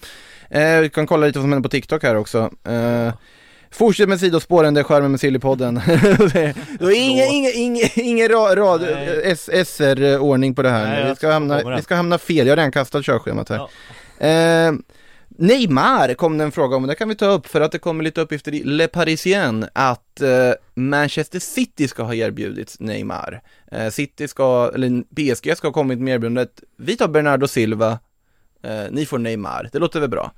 [0.52, 2.50] Eh, vi kan kolla lite vad som händer på TikTok här också.
[2.64, 3.14] Eh,
[3.70, 5.80] Fortsätt med sidospåren, det är charmen med Sillypodden.
[6.94, 8.82] ingen, ingen, ingen, ingen rad,
[9.64, 11.10] SR-ordning på det här Nej.
[11.10, 13.68] Vi ska, hamna, vi ska hamna fel, jag har redan kastat körschemat här.
[14.18, 14.26] Ja.
[14.26, 14.72] Eh,
[15.28, 18.04] Neymar kom det en fråga om, det kan vi ta upp för att det kommer
[18.04, 20.28] lite uppgifter i Le Parisien att eh,
[20.74, 23.42] Manchester City ska ha erbjudits Neymar.
[23.72, 27.98] Eh, City ska, eller PSG ska ha kommit med erbjudandet, vi tar Bernardo Silva,
[28.62, 30.32] eh, ni får Neymar, det låter väl bra?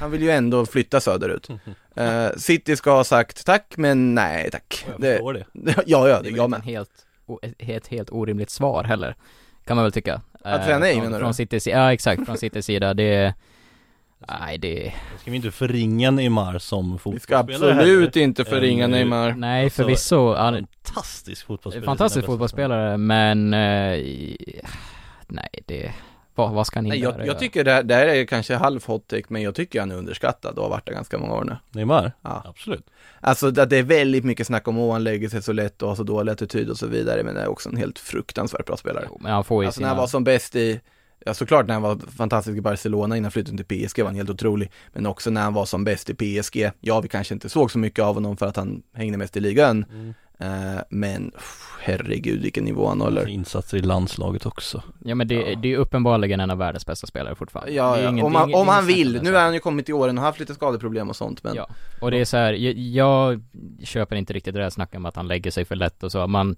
[0.00, 1.48] Han vill ju ändå flytta söderut.
[1.94, 4.86] Eh, City ska ha sagt tack, men nej tack.
[4.90, 5.44] Jag Det, förstår det.
[5.86, 6.56] ja, ja, Det det, är jag med.
[6.60, 6.90] en helt,
[7.58, 9.14] ett, helt orimligt svar heller.
[9.64, 10.20] Kan man väl tycka.
[10.44, 11.24] Att säga nej, från, menar du?
[11.24, 12.94] från Citys, ja exakt, från Citys sida.
[12.94, 13.34] Det är,
[14.40, 18.24] Nej det Ska vi inte förringa Neymar som Vi ska fotbollsspelare absolut heller?
[18.24, 19.32] inte förringa eh, Neymar.
[19.32, 24.00] Nej Alltså, förvisso, han är Fantastisk fotbollsspelare fantastisk fotbollsspelare men eh,
[25.28, 25.92] Nej det,
[26.40, 28.86] vad, vad ska han Nej, jag, jag tycker det här, det här är kanske halv
[28.86, 31.44] hot take, men jag tycker han är underskattad och har varit det ganska många år
[31.44, 31.56] nu.
[31.70, 32.12] Neymar?
[32.22, 32.42] Ja.
[32.46, 32.86] Absolut.
[33.20, 35.96] Alltså det är väldigt mycket snack om att han lägger sig så lätt och har
[35.96, 39.04] så dålig attityd och så vidare, men det är också en helt fruktansvärt bra spelare.
[39.08, 40.80] Jo, men han får ju Alltså när sina han var som bäst i,
[41.26, 44.30] ja såklart när han var fantastisk i Barcelona innan flytten till PSG var han helt
[44.30, 46.70] otrolig, men också när han var som bäst i PSG.
[46.80, 49.40] Ja, vi kanske inte såg så mycket av honom för att han hängde mest i
[49.40, 50.14] ligan, Mm.
[50.88, 53.28] Men pff, herregud vilken nivå han håller.
[53.28, 54.82] Insatser i landslaget också.
[55.04, 58.08] Ja men det, det är uppenbarligen en av världens bästa spelare fortfarande Ja, ja.
[58.10, 59.22] ingen- om, han, ingen- om han vill.
[59.22, 61.68] Nu har han ju kommit till åren och haft lite skadeproblem och sånt, men Ja,
[62.00, 63.42] och det är så här, jag, jag
[63.84, 66.26] köper inte riktigt det där snacket om att han lägger sig för lätt och så,
[66.26, 66.56] man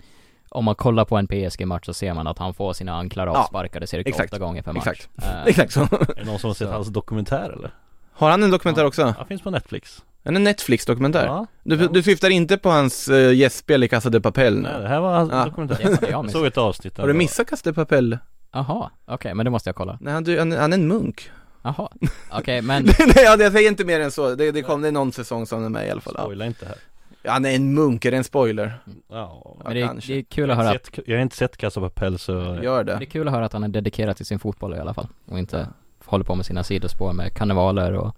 [0.48, 3.32] om man kollar på en PSG-match så ser man att han får sina anklar Ja,
[3.38, 5.08] avsparkade cirka exakt, åtta gånger per match exakt.
[5.22, 5.80] Eh, exakt så.
[5.80, 6.74] Är det någon som har sett Så.
[6.74, 7.70] hans dokumentär eller?
[8.12, 9.14] Har han en dokumentär också?
[9.18, 10.02] Ja, finns på Netflix.
[10.22, 11.26] En Netflix-dokumentär?
[11.26, 11.46] Ja.
[11.62, 14.62] Du, du syftar inte på hans uh, gästspel i Casa de Papel nu?
[14.62, 15.44] Nej, det här var hans Ja.
[15.44, 15.76] dokumentär.
[15.78, 18.18] Det hade jag jag såg ett avsnitt där Har du missat Casa de Papel?
[18.52, 21.30] Jaha, okej, men det måste jag kolla Nej, han, du- han, han är en munk.
[21.62, 21.88] Jaha,
[22.32, 24.34] okej men Nej, jag säger inte mer än så.
[24.34, 26.14] Det, det kom det är någon säsong som är med i alla fall.
[26.16, 26.22] Ja.
[26.24, 26.76] Spoila inte här.
[27.24, 28.78] Han är en munk, är det en spoiler?
[29.10, 29.56] Ja.
[29.64, 30.12] Men det, är- kanske.
[30.12, 32.18] det är kul Jag att har, höra inte sett, jag har inte sett Casa Papel
[32.18, 32.32] så
[32.62, 33.06] Gör Det är det.
[33.06, 35.68] kul att höra att han är dedikerad till sin fotboll i alla fall och inte
[36.12, 38.16] håller på med sina sidospår med karnevaler och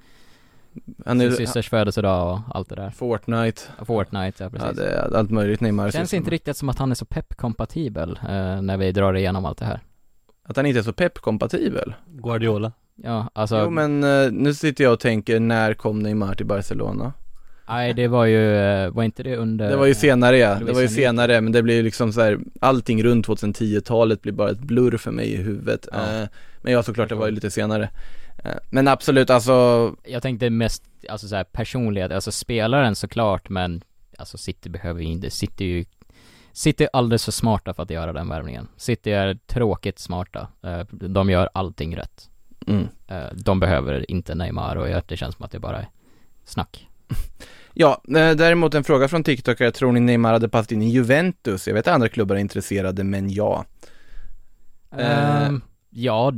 [1.07, 3.63] Han sin är systers födelsedag och allt det där Fortnite.
[3.85, 5.91] Fortnite, ja precis Ja, det är allt möjligt Neymar.
[5.91, 9.59] Känns inte riktigt som att han är så pepp-kompatibel eh, när vi drar igenom allt
[9.59, 9.81] det här
[10.43, 11.95] Att han inte är så pepp-kompatibel.
[12.07, 16.47] Guardiola Ja, alltså, Jo men eh, nu sitter jag och tänker, när kom Neymar till
[16.47, 17.13] Barcelona?
[17.69, 20.73] nej det var ju, eh, var inte det under Det var ju senare ja, det
[20.73, 24.51] var ju senare men det blir ju liksom så här, allting runt 2010-talet blir bara
[24.51, 25.89] ett blurr för mig i huvudet.
[25.93, 25.99] Ja.
[26.23, 26.29] Eh,
[26.65, 27.91] men ja såklart det var ju lite senare.
[28.45, 33.83] Eh, men absolut alltså, Jag tänkte mest, alltså så här personlighet, alltså spelaren såklart men
[34.19, 35.85] Alltså City behöver ju inte, City ju
[36.53, 40.81] City är alldeles för smarta för att göra den värvningen City är tråkigt smarta, Eh,
[40.91, 42.31] de gör allting rätt
[42.67, 42.89] mm.
[43.09, 45.89] Eh, De behöver inte Neymar och det känns som att det bara är
[46.45, 46.89] snack
[47.77, 51.67] Ja, däremot en fråga från TikTok, tror ni Neymar hade passat in i Juventus?
[51.67, 53.65] Jag vet att andra klubbar är intresserade men ja.
[54.99, 55.63] Ehm,
[55.95, 56.33] Ja,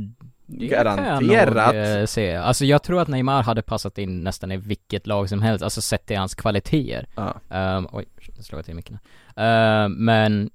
[0.45, 1.75] det kan jag Garanterat.
[1.75, 2.35] nog eh, se.
[2.35, 5.81] Alltså jag tror att Neymar hade passat in nästan i vilket lag som helst, alltså
[5.81, 7.07] sett till hans kvaliteter.
[7.15, 7.77] Ja.
[7.77, 8.05] Um, oj,
[8.37, 8.99] nu slog jag till micken.
[9.37, 10.49] Uh, men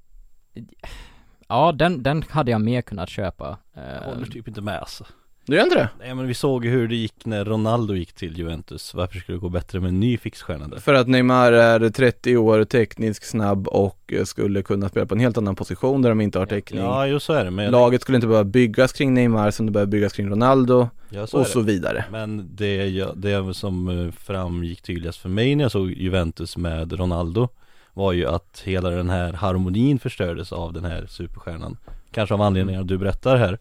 [1.48, 3.59] Ja, den, den hade jag mer kunnat köpa.
[3.74, 5.05] Jag Uh, håller typ inte med alltså.
[5.47, 5.88] Du gör inte det?
[5.99, 9.38] Nej men vi såg ju hur det gick när Ronaldo gick till Juventus Varför skulle
[9.38, 10.78] det gå bättre med en ny fixstjärna där?
[10.78, 15.38] För att Neymar är 30 år, teknisk, snabb och skulle kunna spela på en helt
[15.38, 16.80] annan position där de inte har täckning.
[16.80, 19.72] Ja, jo så är det men Laget skulle inte behöva byggas kring Neymar som det
[19.72, 22.05] behöver byggas kring Ronaldo ja, så och så vidare.
[22.11, 27.49] Men det, det som eh, framgick tydligast för mig när jag såg Juventus med Ronaldo
[27.93, 31.76] Var ju att hela den här harmonin förstördes av den här superstjärnan
[32.11, 33.59] Kanske av anledningar du berättar här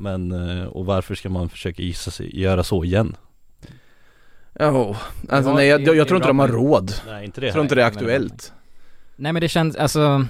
[0.00, 3.16] Men, eh, och varför ska man försöka gissa sig, göra så igen?
[4.52, 4.96] Ja,
[5.28, 6.92] alltså Ja, nej jag, jag, tror inte de har råd.
[7.06, 8.52] Nej inte det Jag tror inte det är Nej, men det är aktuellt.
[9.16, 10.26] Nej men det känns, alltså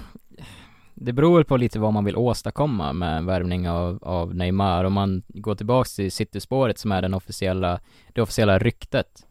[0.95, 4.85] Det beror väl på lite vad man vill åstadkomma med värvning av, av Neymar.
[4.85, 7.81] Om man går tillbaks till City-spåret som är den officiella,
[8.13, 9.27] det officiella ryktet.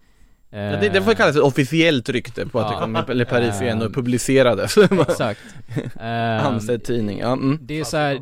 [0.52, 2.76] Eh, Ja, det, det får kallas ett officiellt rykte på att Ja.
[2.76, 4.78] det kom eller Paris igen och publicerades.
[5.10, 5.40] Exakt.
[6.00, 7.32] Ehm, Ansedd tidning, ja.
[7.34, 7.60] Mm.
[7.62, 8.20] Det är så här,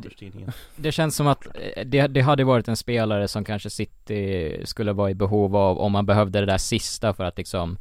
[0.76, 4.92] det känns som att eh, det, det hade varit en spelare som kanske City skulle
[4.92, 7.78] vara i behov av om man behövde det där sista för att liksom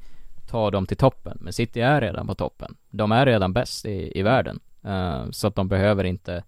[0.49, 1.37] ta dem till toppen.
[1.41, 2.75] Men City är redan på toppen.
[2.89, 4.59] De är redan bäst i, i världen.
[4.85, 6.43] Eh, så att de behöver inte,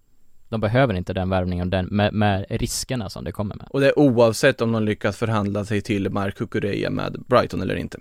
[0.50, 3.66] de behöver inte den värvningen den, med, med riskerna som det kommer med.
[3.70, 7.76] Och det är oavsett om de lyckas förhandla sig till Mark Cucurella med Brighton eller
[7.76, 7.98] inte.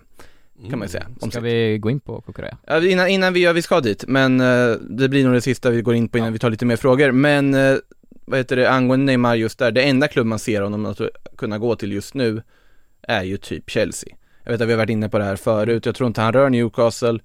[0.70, 1.08] Kan man ju säga.
[1.22, 2.58] Om Ska vi gå in på Kukurea?
[2.68, 5.70] Ja, innan, innan vi gör, vi ska dit, men eh, det blir nog det sista
[5.70, 7.12] vi går in på innan vi tar lite mer frågor.
[7.12, 7.76] Men, eh,
[8.26, 11.02] vad heter det, angående Neymar just där, det enda klubb man ser honom att
[11.38, 12.42] kunna gå till just nu
[13.02, 14.16] är ju typ Chelsea.
[14.44, 16.34] Jag vet att vi har varit inne på det här förut, jag tror inte han
[16.34, 17.10] rör Newcastle.
[17.10, 17.20] Eh,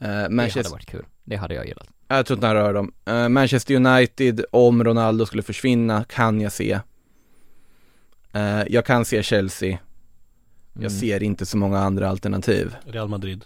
[0.00, 1.04] Det hade Manchester, varit kul.
[1.24, 1.88] Det hade jag gillat.
[2.08, 2.92] Jag tror inte han rör dem.
[3.04, 6.80] Eh, Manchester United, om Ronaldo skulle försvinna, kan jag se.
[8.32, 9.78] Eh, jag kan se Chelsea.
[10.72, 10.90] Jag Mm.
[10.90, 12.74] ser inte så många andra alternativ.
[12.86, 13.44] Real Madrid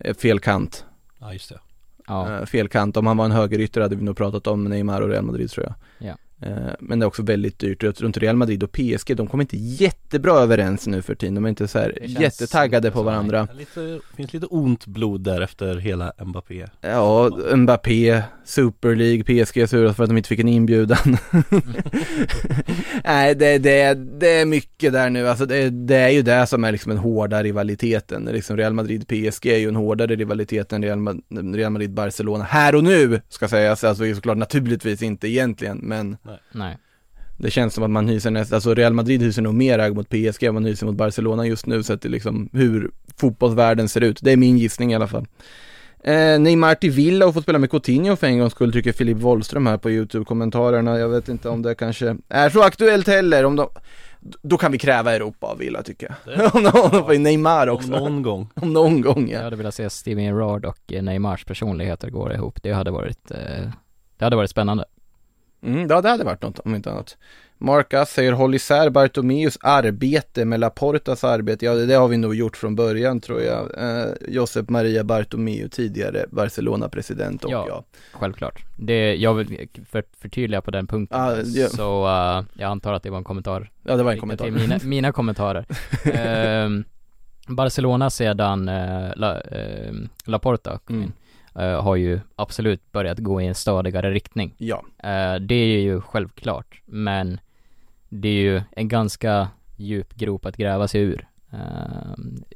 [0.00, 0.84] Eh, fel kant.
[1.18, 1.58] Ja just det
[2.06, 2.96] Ja, fel kant.
[2.96, 5.66] Om han var en högerytter hade vi nog pratat om Neymar och Real Madrid tror
[5.66, 5.74] jag.
[6.08, 6.16] Ja.
[6.40, 9.26] Eh, Men det är också väldigt dyrt jag tror inte Real Madrid och PSG, de
[9.26, 11.34] kommer inte jättebra överens nu för tiden.
[11.34, 13.48] De är inte så här Det jättetaggade på varandra.
[13.58, 16.66] Lite, finns lite ont blod där efter hela Mbappé.
[16.80, 20.98] Ja, Mbappé, Super League, PSG sura för att de inte fick en inbjudan.
[23.04, 26.64] Nej, det, det, det är mycket där nu, alltså det, det är ju det som
[26.64, 28.24] är liksom den hårda rivaliteten.
[28.24, 30.82] Liksom Real Madrid-PSG är ju en hårdare rivalitet än
[31.54, 33.84] Real Madrid-Barcelona här och nu, ska sägas.
[33.84, 36.16] Alltså såklart naturligtvis inte egentligen, men
[36.52, 36.78] Nej.
[37.36, 40.08] det känns som att man hyser nästan, alltså Real Madrid hyser nog mer agg mot
[40.08, 44.00] PSG än man hyser mot Barcelona just nu, så att det liksom hur fotbollsvärlden ser
[44.00, 44.18] ut.
[44.22, 45.26] Det är min gissning i alla fall.
[46.04, 49.16] Eh, Neymar till Villa och får spela med Coutinho för en gångs skull, tycker Filip
[49.16, 50.98] Wollström här på YouTube-kommentarerna.
[50.98, 53.68] Jag vet inte om det kanske är så aktuellt heller, om de
[54.20, 56.54] då kan vi kräva Europa av Villa tycker jag.
[56.54, 57.90] om om de får Neymar Om också.
[57.90, 58.50] någon gång.
[58.54, 59.44] Om någon gång Jag ja.
[59.44, 62.62] hade velat se Steven Gerrard och Neymars personligheter gå ihop.
[62.62, 63.70] Det hade varit, eh,
[64.18, 64.84] det hade varit spännande.
[65.62, 67.16] Mm, ja, det hade varit något om inte annat.
[67.60, 71.64] Marcus säger håll isär Bartomeus arbete med Laportas arbete.
[71.64, 73.78] Ja, det, det har vi nog gjort från början tror jag.
[73.78, 77.64] Eh, Josep Maria Bartomeu, tidigare Barcelona-president och Ja.
[77.68, 77.84] ja.
[78.12, 78.64] Självklart.
[78.76, 81.20] Det, jag vill för, förtydliga på den punkten.
[81.20, 81.68] Ja, ja.
[81.68, 83.70] Så eh, jag antar att det var en kommentar.
[83.82, 84.50] Ja, det var en kommentar.
[84.50, 85.64] Mina, mina kommentarer.
[86.14, 86.84] Ehm,
[87.48, 89.92] Barcelona sedan eh, La, eh,
[90.24, 91.12] Laporta kom Mm.
[91.58, 94.54] Eh, har ju absolut börjat gå i en stadigare riktning.
[94.58, 97.40] Ja, Eh, det är ju självklart, men
[98.08, 101.28] det är ju en ganska djup grop att gräva sig ur.
[101.52, 101.58] Eh,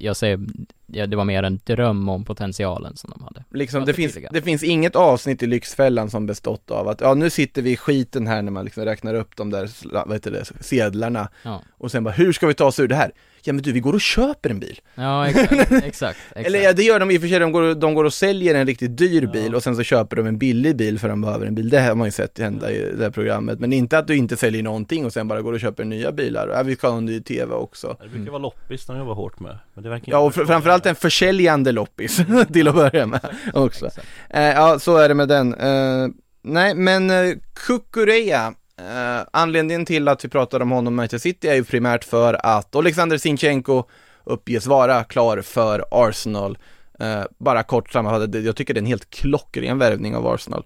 [0.01, 0.41] jag säger,
[0.87, 3.45] ja, det var mer en dröm om potentialen som de hade.
[3.51, 7.31] liksom det finns, det finns inget avsnitt i Lyxfällan som bestått av att, ja nu
[7.31, 9.71] sitter vi i skiten här när man liksom räknar upp de där,
[10.07, 11.29] vad heter det, sedlarna.
[11.43, 13.13] Ja, Och sen bara, hur ska vi ta oss ur det här?
[13.45, 14.81] Ja men du, vi går och köper en bil.
[14.95, 16.19] ja exakt, exakt, exakt.
[16.35, 18.55] Eller ja, det gör de i och för sig, de går, de går och säljer
[18.55, 21.47] en riktigt dyr bil och sen så köper de en billig bil för de behöver
[21.47, 21.71] en bil.
[21.71, 23.61] Det har man ju sett hända i det här programmet.
[23.61, 26.49] Men inte att du inte säljer någonting och sen bara går och köper nya bilar.
[26.49, 27.97] Ja, vi ska ha en ny TV också.
[28.03, 29.59] Det brukar vara loppis de jobbar hårt med.
[29.75, 32.21] Men det verkar Ja, och fr- framförallt en försäljande loppis
[32.53, 33.21] till att börja med
[33.55, 33.91] också.
[34.31, 35.55] Eh, ja, så är det med den.
[35.55, 36.09] Eh,
[36.43, 38.55] nej, men uh, Kukureya,
[38.91, 42.47] eh, anledningen till att vi pratar om honom i Manchester City är ju primärt för
[42.47, 43.85] att Alexander Sinchenko
[44.25, 46.59] uppges vara klar för Arsenal.
[46.99, 50.65] Eh, bara kort sammanfattat, jag tycker det är en helt klockren värvning av Arsenal,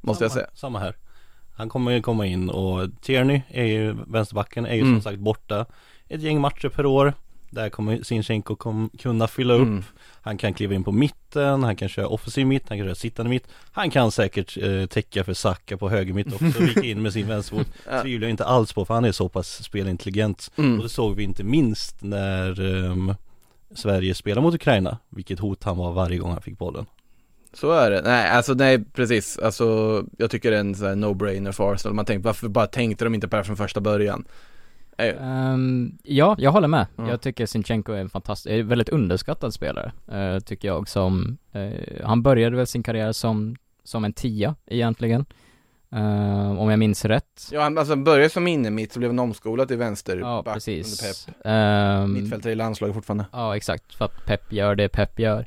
[0.00, 0.50] måste jag samma, säga.
[0.54, 0.96] Samma här.
[1.56, 4.94] Han kommer ju komma in och Tierney är ju, vänsterbacken är ju Mm.
[4.94, 5.66] som sagt borta
[6.08, 7.12] ett gäng matcher per år.
[7.50, 9.60] Där kommer Sinchenko kom, kunna fylla upp.
[9.60, 9.84] Mm.
[10.22, 13.30] Han kan kliva in på mitten, han kan köra offensiv mitt, han kan köra sittande
[13.30, 13.46] mitt.
[13.72, 17.26] Han kan säkert eh, täcka för Saka på höger mitt också, vika in med sin
[17.26, 17.66] vänsterfot.
[17.90, 18.02] Ja.
[18.02, 20.50] Tvivlar jag inte alls på för han är så pass spelintelligent.
[20.56, 20.76] Mm.
[20.76, 23.14] Och det såg vi inte minst när ehm,
[23.74, 26.86] Sverige spelade mot Ukraina, vilket hot han var varje gång han fick bollen.
[27.52, 28.02] Så är det.
[28.02, 29.38] Nej, alltså nej, precis.
[29.38, 31.94] Alltså, jag tycker det är en sån här no-brainer för Arsenal.
[31.94, 34.24] Man tänker, varför bara tänkte de inte på det här från första början?
[34.98, 36.86] Ehm, ja, jag håller med.
[36.96, 37.08] Ja.
[37.08, 42.22] Jag tycker Sinchenko är en fantastisk, väldigt underskattad spelare, eh, tycker jag som, eh, han
[42.22, 45.24] började väl sin karriär som, som en tia egentligen,
[45.92, 47.48] Eh, om jag minns rätt.
[47.52, 51.02] Ja, han alltså började som inne mitt så blev han omskolad till vänster Ja, precis.
[51.02, 51.46] under Pep.
[51.46, 53.24] Ehm, Mittfältare i landslaget fortfarande.
[53.32, 53.94] Ja, exakt.
[53.94, 55.46] För att Pep gör det Pep gör.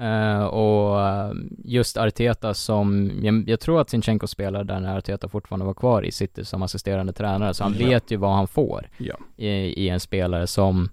[0.00, 1.32] Eh, och eh,
[1.64, 6.02] just Arteta som, jag, jag tror att Sinchenko spelar där när Arteta fortfarande var kvar
[6.02, 7.86] i City som assisterande tränare, så han Ja.
[7.88, 9.14] vet ju vad han får Ja.
[9.36, 9.48] i,
[9.84, 10.88] i en spelare som,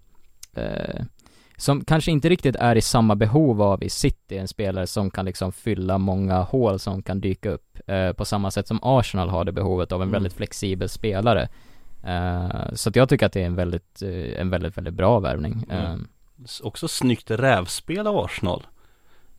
[0.56, 1.04] eh,
[1.58, 5.26] som kanske inte riktigt är i samma behov av i City, en spelare som kan
[5.26, 9.46] liksom fylla många hål som kan dyka upp, eh, på samma sätt som Arsenal har
[9.46, 10.14] det behovet av en Mm.
[10.14, 11.50] väldigt flexibel spelare.
[12.74, 14.02] Så att jag tycker att det är en väldigt,
[14.38, 15.66] en väldigt, väldigt bra värvning.
[15.70, 16.08] Mm.
[16.64, 18.68] Också snyggt rävspel av Arsenal.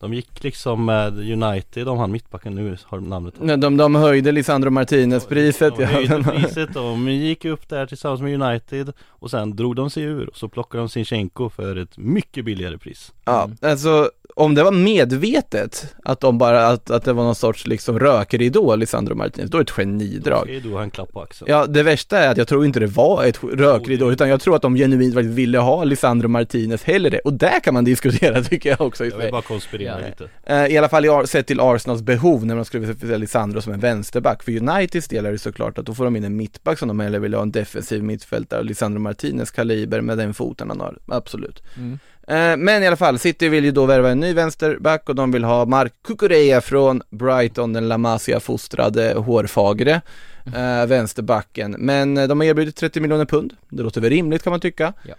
[0.00, 4.32] De gick liksom med United, om han mittbacken nu har namnet Nej, De, de höjde
[4.32, 5.76] Lisandro Martinez-priset.
[5.76, 9.90] De Ja, höjde priset, de gick upp där tillsammans med United och sen drog de
[9.90, 13.12] sig ur och så plockade de Sinchenko för ett mycket billigare pris.
[13.24, 14.10] ja, alltså
[14.40, 18.76] om det var medvetet att de bara, att, att det var någon sorts liksom rökridå,
[18.76, 20.42] Lisandro Martinez, då är det ett genidrag.
[20.42, 21.50] ska ju då ha en klapp på axeln.
[21.50, 24.56] Ja, det värsta är att jag tror inte det var ett rökridå, utan jag tror
[24.56, 28.70] att de genuint faktiskt ville ha Lisandro Martinez hellre, och där kan man diskutera tycker
[28.70, 30.06] jag också i Jag vill bara konspirera Ja.
[30.06, 30.28] lite.
[30.44, 33.80] Eh, I alla fall sett till Arsenals behov när de skulle vilja Lisandro som en
[33.80, 34.42] vänsterback.
[34.42, 37.00] För Uniteds del är det såklart att då får de in en mittback som de
[37.00, 38.62] hellre vill ha en defensiv mittfältare.
[38.62, 41.62] Lisandro Martinez kaliber med den foten han har, absolut.
[41.76, 41.98] Mm.
[42.28, 45.30] Eh, Men i alla fall, City vill ju då värva en ny vänsterback och de
[45.30, 50.00] vill ha Mark Cucurella från Brighton, den La Masia-fostrade hårfagre
[50.56, 51.76] eh, vänsterbacken.
[51.78, 54.92] Men eh, de har erbjudit 30 miljoner pund, det låter väl rimligt kan man tycka.
[55.02, 55.14] Ja.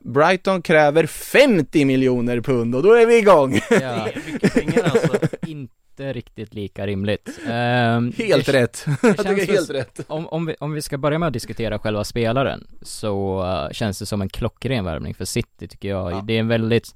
[0.00, 3.60] Brighton kräver 50 miljoner pund och då är vi igång!
[3.70, 5.18] Ja, Mycket pengar alltså.
[5.46, 7.38] inte inte riktigt lika rimligt.
[7.48, 8.86] Ehm, Helt rätt.
[9.02, 10.00] Jag tycker helt rätt.
[10.06, 13.98] Om, om, vi, om vi ska börja med att diskutera själva spelaren, så eh, känns
[13.98, 16.12] det som en klockren värvning för City tycker jag.
[16.12, 16.22] Ja.
[16.24, 16.94] Det är en väldigt,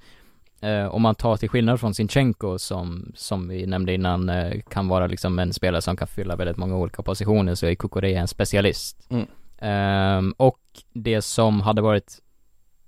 [0.61, 4.89] eh, om man tar till skillnad från Sinchenko som, som vi nämnde innan, eh, kan
[4.89, 8.29] vara liksom en spelare som kan fylla väldigt många olika positioner, så är Kukureya en
[8.29, 9.09] specialist.
[9.11, 9.27] Mm.
[9.59, 10.61] Ehm, och
[10.93, 12.19] det som hade varit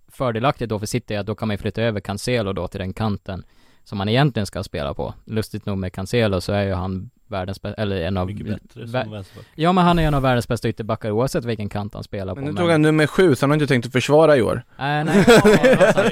[0.09, 2.93] fördelaktigt då för City är att då kan man flytta över Cancelo då till den
[2.93, 3.45] kanten
[3.85, 5.15] som han egentligen ska spela på.
[5.25, 8.89] Lustigt nog med Cancelo så är ju han världens bästa, eller en av Mycket bättre
[8.89, 9.47] som vänsterback.
[9.55, 12.45] Ja men han är en av världens bästa ytterbackar oavsett vilken kant han spelar Men
[12.45, 14.63] på nu tog han nummer sju, så han har inte tänkt att försvara i år.
[14.79, 16.03] Nej, nej, ja,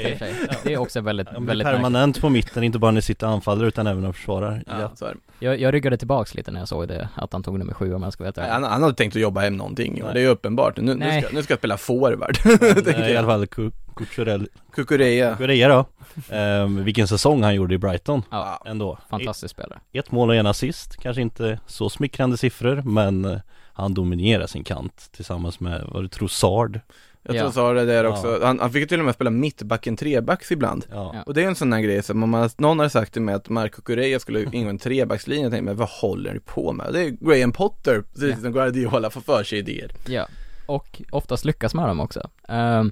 [0.63, 1.81] det är också väldigt, blir väldigt märkligt.
[1.81, 4.63] permanent på mitten, inte bara när ni sitter anfallare utan även när försvarar.
[4.67, 4.91] Ja.
[4.99, 5.15] det.
[5.39, 8.03] jag, jag ryggade tillbaks lite när jag såg det, att han tog nummer sju om
[8.03, 10.13] jag ska veta Nej, han, han hade tänkt att jobba hem någonting, och Nej.
[10.13, 10.77] det är ju uppenbart.
[10.77, 11.21] Nu, nu, Nej.
[11.21, 12.37] ska, nu ska jag spela forward.
[12.85, 13.47] Men, eh, I alla fall
[13.95, 15.31] Kukurell- Kukureya.
[15.31, 15.85] Kukureya då.
[16.35, 18.97] Ehm, vilken säsong han gjorde i Brighton Ja, ändå.
[19.09, 19.79] fantastisk spelare.
[19.93, 23.37] Ett mål och en assist, kanske inte så smickrande siffror men eh,
[23.73, 26.79] han dominerar sin kant tillsammans med, vad du tror, Sard
[27.23, 27.39] Jag Ja.
[27.39, 28.09] tror jag sa det där Ja.
[28.09, 28.39] också.
[28.43, 30.85] Han, han fick ju till och med spela mittbacken trebacks ibland.
[30.91, 31.23] Ja, Ja.
[31.25, 33.35] Och det är en sån där grej som om man, någon hade sagt till mig
[33.35, 36.93] att Marco Correa skulle ingå en trebackslinje, jag tänkte men vad håller du på med?
[36.93, 38.41] Det är Graham Potter, precis Ja.
[38.41, 39.91] som Guardiola får för sig idéer.
[40.07, 40.27] Ja,
[40.65, 42.29] och oftast lyckas med dem också.
[42.47, 42.91] Ehm,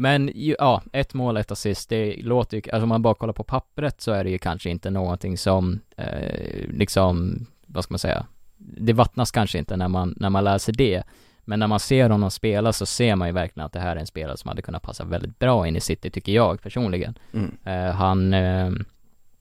[0.00, 3.44] men ja, ett mål, ett assist, det låter ju, alltså om man bara kollar på
[3.44, 8.26] pappret så är det ju kanske inte någonting som, eh, liksom, vad ska man säga,
[8.56, 11.02] det vattnas kanske inte när man, när man läser det.
[11.44, 14.00] Men när man ser honom spela så ser man ju verkligen att det här är
[14.00, 17.18] en spelare som hade kunnat passa väldigt bra in i City, tycker jag personligen.
[17.32, 17.56] Mm.
[17.64, 18.70] Eh, han, eh,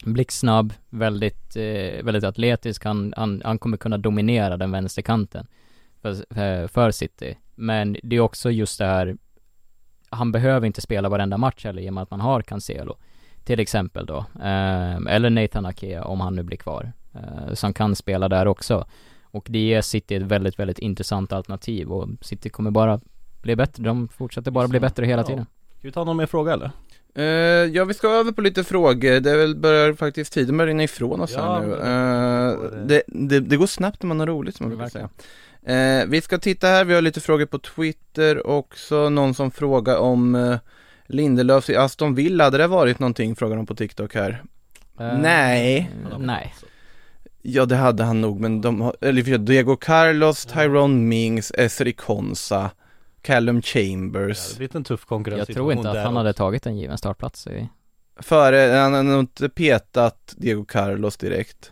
[0.06, 5.48] blixtsnabb, väldigt, eh, väldigt atletisk, han, han, han kommer kunna dominera den vänsterkanten
[6.02, 7.38] för, för- för City.
[7.56, 9.18] Men det är också just det här,
[10.10, 12.98] han behöver inte spela varenda match heller i och med att man har Cancelo.
[13.44, 16.92] Till exempel då, eh, eller Nathan Ake om han nu blir kvar.
[17.14, 18.86] Eh, som kan spela där också.
[19.24, 23.00] Och det ger City ett väldigt, väldigt intressant alternativ och City kommer bara
[23.42, 25.26] bli bättre, de fortsätter bara bli bättre hela Ja.
[25.28, 25.46] tiden.
[25.78, 26.72] Ska vi ta någon mer fråga eller?
[27.16, 27.24] Eh,
[27.76, 29.20] ja, vi ska över på lite frågor.
[29.20, 31.74] Det är väl börjar faktiskt tiden börjar rinna ifrån oss Ja, här nu.
[31.74, 35.10] Eh, det, det, det går snabbt när man har roligt som man brukar säga.
[35.66, 39.10] Eh, vi ska titta här, vi har lite frågor på Twitter också.
[39.10, 40.58] Någon som frågar om eh,
[41.08, 42.44] Lindelöf i Aston Villa.
[42.44, 44.44] Hade det varit någonting, frågar de på TikTok här.
[45.00, 45.92] Eh, Nej.
[46.20, 46.54] Nej.
[47.42, 51.94] Ja, det hade han nog, men de har, eller för Diego Carlos, Tyrone Mings, Esri
[51.94, 52.72] Konsa,
[53.22, 54.52] Callum Ja, Chambers.
[54.52, 57.48] det blir en tuff konkurrens Jag tror inte att han hade tagit en given startplats
[57.48, 57.70] i
[58.22, 61.72] Före, han har nog inte petat Diego Carlos direkt.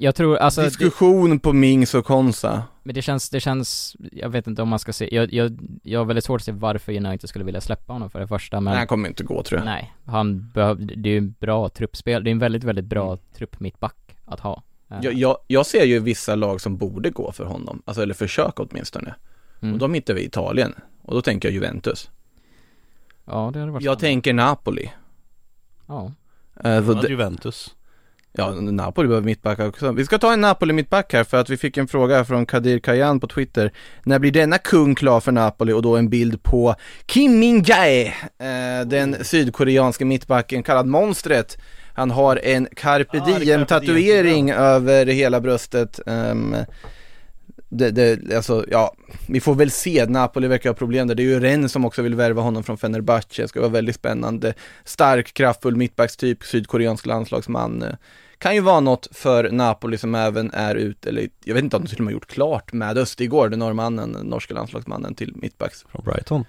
[0.00, 2.62] Jag tror, alltså, det, Diskussion på Mings och Konsa.
[2.82, 6.00] men det känns, det känns, jag vet inte om man ska se, jag, jag, jag
[6.00, 8.70] har väldigt svårt att se varför United skulle vilja släppa honom för det första men
[8.70, 9.64] Nej, han kommer inte gå tror jag.
[9.66, 13.06] Nej, han behöv, det är ju en bra truppspel, det är en väldigt, väldigt bra
[13.06, 13.18] Mm.
[13.34, 17.32] trupp mittback att ha Eh, Jag, jag, jag ser ju vissa lag som borde gå
[17.32, 19.14] för honom, alltså eller försöka åtminstone.
[19.60, 19.72] mm.
[19.74, 20.74] Och de hittar vi i Italien.
[21.02, 22.10] Och då tänker jag Juventus.
[23.24, 24.14] Ja, det hade varit Jag spännande.
[24.14, 24.90] tänker Napoli.
[25.86, 26.12] Ja,
[26.54, 27.74] så Ja, det- Juventus
[28.32, 29.92] Ja, Napoli behöver mittback också.
[29.92, 33.20] Vi ska ta en Napoli-mittback här för att vi fick en fråga från Kadir Kajan
[33.20, 33.72] på Twitter.
[34.04, 35.72] När blir denna kung klar för Napoli?
[35.72, 36.74] Och då en bild på
[37.06, 38.06] Kim Min-jae,
[38.38, 41.58] eh, den sydkoreanske mittbacken kallad monstret.
[41.94, 46.00] Han har en carpe Ah, carpe tatuering över hela bröstet.
[46.06, 46.56] Ehm,
[47.68, 48.94] det, det, alltså, ja,
[49.28, 50.06] vi får väl se.
[50.06, 51.14] Napoli verkar ha problem där.
[51.14, 53.42] Det är ju Rennes som också vill värva honom från Fenerbahce.
[53.42, 54.54] Det ska vara väldigt spännande.
[54.84, 57.84] Stark, kraftfull mittbackstyp, sydkoreansk landslagsman.
[58.38, 61.84] Kan ju vara något för Napoli som även är ute, eller jag vet inte om
[61.84, 65.84] de till och med gjort klart med Östigård, norrmannen, norska landslagsmannen till mittbacks.
[65.90, 66.44] från Brighton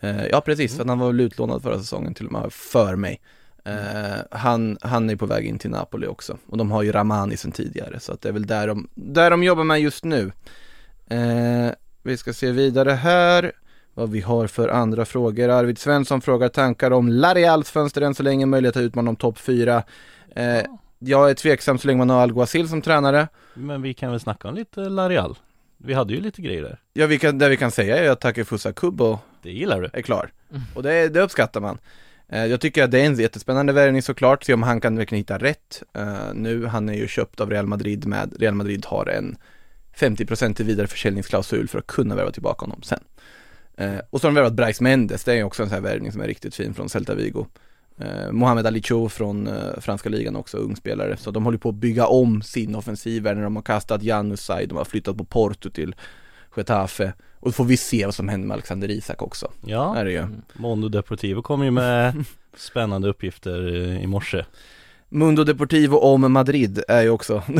[0.00, 2.96] Eh, ja precis, för att han var väl utlånad förra säsongen till och med för
[2.96, 3.20] mig.
[3.64, 7.36] Eh, han, han är på väg in till Napoli också och de har ju Ramani
[7.36, 10.32] sedan tidigare så att det är väl där de, där de jobbar med just nu.
[11.10, 11.70] Eh,
[12.02, 13.52] vi ska se vidare här
[13.94, 15.48] vad vi har för andra frågor.
[15.48, 19.38] Arvid Svensson frågar tankar om Lareals fönster än så länge, möjlighet att utmana om topp
[19.38, 19.82] 4.
[20.36, 20.62] Eh,
[20.98, 23.28] jag är tveksam så länge man har Alguacil som tränare.
[23.54, 25.38] Men vi kan väl snacka om lite Lareal
[25.76, 28.20] Vi hade ju lite grejer där Ja, vi kan, det vi kan säga är att
[28.20, 30.32] Takefusa Kubo Det gillar du är klar.
[30.74, 31.78] Och det, det uppskattar man.
[32.32, 35.20] Eh, jag tycker att det är en jättespännande värvning såklart, se om han kan verkligen
[35.20, 35.82] hitta rätt.
[35.94, 39.36] Eh, nu, han är ju köpt av Real Madrid med, Real Madrid har en
[39.96, 43.04] 50% i vidareförsäljningsklausul för att kunna värva tillbaka honom sen.
[43.76, 45.90] Eh, och så har de värvat Bryce Mendes, det är ju också en sån här
[45.90, 47.46] värvning som är riktigt fin från Celta Vigo.
[48.30, 51.16] Mohamed Alicho från franska ligan också, ung spelare.
[51.16, 54.66] Så de håller på att bygga om sin offensiv här när de har kastat Janusaj,
[54.66, 55.94] de har flyttat på Porto till
[56.56, 57.12] Getafe.
[57.40, 59.50] Och då får vi se vad som händer med Alexander Isak också.
[59.66, 60.26] Ja, Är det ju.
[60.52, 62.24] Mondo Deportivo kom ju med
[62.56, 64.44] spännande uppgifter eh, i morse
[65.08, 67.42] Mundo Deportivo om Madrid är ju också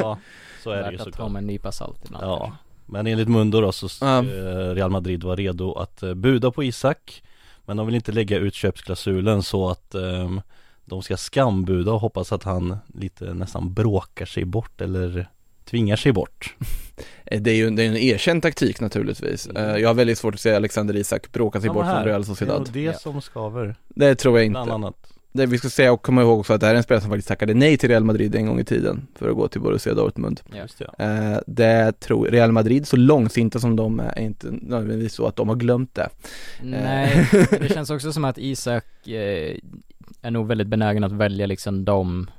[0.00, 0.18] Ja,
[0.62, 2.52] så är det ju Värt att ta såklart med en nypa salt ibland Ja,
[2.86, 4.18] men enligt Mundo då så Ja.
[4.18, 7.22] eh, Real Madrid var redo att eh, buda på Isak
[7.64, 10.40] Men de vill inte lägga ut köpsklausulen så att ehm,
[10.84, 15.28] de ska skambuda och hoppas att han lite nästan bråkar sig bort eller
[15.70, 16.54] tvingar sig bort
[17.24, 19.46] Eh, Det är ju det är en erkänd taktik naturligtvis.
[19.46, 22.04] Eh, Jag har väldigt svårt att se Alexander Isak bråka sig bort från.
[22.04, 22.58] Real Det är Sociedad.
[22.58, 22.92] nog det Ja.
[22.92, 24.74] som skaver, Det tror jag bland inte.
[24.74, 24.94] annat
[25.32, 27.10] Det vi ska säga och komma ihåg också att det här är en spelare som
[27.10, 29.94] faktiskt tackade nej till Real Madrid en gång i tiden för att gå till Borussia
[29.94, 30.40] Dortmund.
[30.52, 30.56] Ja.
[30.56, 35.12] Just det, Eh, Det tror Real Madrid, så långsinta som de är, är inte nödvändigtvis
[35.14, 36.08] så att de har glömt det.
[36.62, 37.28] Nej,
[37.60, 38.84] det känns också som att Isak
[40.22, 42.30] är nog väldigt benägen att välja liksom de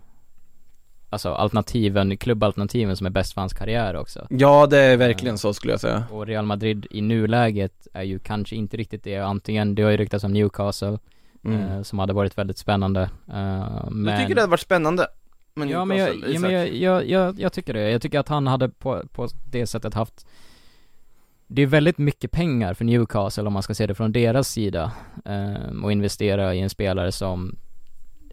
[1.09, 5.53] Alltså alternativen, klubbalternativen som är bäst för hans karriär också Ja, det är verkligen så
[5.53, 6.03] skulle jag säga.
[6.11, 9.97] Och Real Madrid i nuläget är ju kanske inte riktigt det, antingen, det har ju
[9.97, 10.99] ryktats om Newcastle
[11.45, 11.61] Mm.
[11.61, 14.05] eh, Som hade varit väldigt spännande eh, men...
[14.05, 15.07] Jag tycker det hade varit spännande.
[15.53, 18.27] Men Ja men, jag, ja, men jag, jag, jag, jag tycker det, jag tycker att
[18.29, 20.27] han hade på, på det sättet haft
[21.47, 24.91] Det är väldigt mycket pengar för Newcastle om man ska se det från deras sida
[25.25, 27.55] eh, Och investera i en spelare som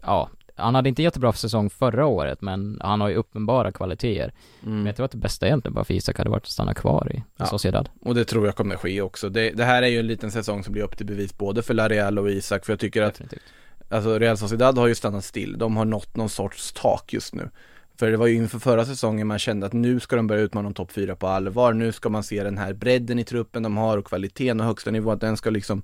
[0.01, 4.73] Ja, han hade inte jättebra säsong förra året men han har ju uppenbara kvaliteter Men
[4.73, 4.85] Mm.
[4.85, 7.23] jag tror att det bästa egentligen bara för Isak hade varit att stanna kvar i
[7.37, 7.45] Ja.
[7.45, 9.29] Sociedad Och det tror jag kommer ske också.
[9.29, 11.73] Det, det här är ju en liten säsong som blir upp till bevis både för
[11.73, 13.41] Lareal och Isak, för jag tycker att Definitivt
[13.89, 17.49] Alltså Real Sociedad har ju stannat still, de har nått någon sorts tak just nu
[17.99, 20.67] För det var ju inför förra säsongen man kände att nu ska de börja utmana
[20.67, 23.77] om topp 4 på allvar, nu ska man se den här bredden i truppen de
[23.77, 25.83] har och kvaliteten och högsta nivån, att den ska liksom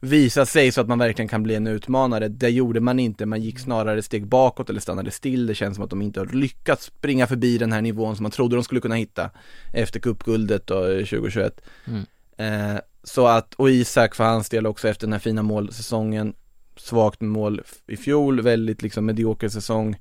[0.00, 2.28] visa sig så att man verkligen kan bli en utmanare.
[2.28, 5.46] Det gjorde man inte, man gick snarare steg bakåt eller stannade still.
[5.46, 8.32] Det känns som att de inte har lyckats springa förbi den här nivån som man
[8.32, 9.30] trodde de skulle kunna hitta
[9.72, 11.60] efter cupguldet då, eh, 2021.
[11.84, 12.06] Mm.
[12.36, 16.34] Eh, så att, och Isak för hans del också efter den här fina målsäsongen,
[16.76, 19.96] svagt med mål i fjol, väldigt liksom medioker säsong.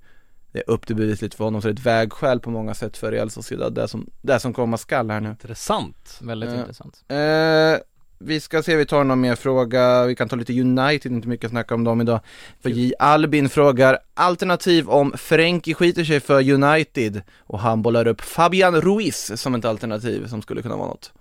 [0.51, 2.73] Det är upp till bevis lite för honom, så det är ett vägskäl på många
[2.73, 5.29] sätt för Real Sociedad, det som, det som komma skall här nu.
[5.29, 7.77] Intressant Väldigt Eh, intressant Eh,
[8.19, 11.45] vi ska se, vi tar någon mer fråga, vi kan ta lite United, inte mycket
[11.45, 12.19] att snacka om dem idag.
[12.61, 12.93] För J.
[12.99, 19.41] Albin frågar, alternativ om Frenkie skiter sig för United och han bollar upp Fabian Ruiz
[19.41, 21.13] som ett alternativ som skulle kunna vara något.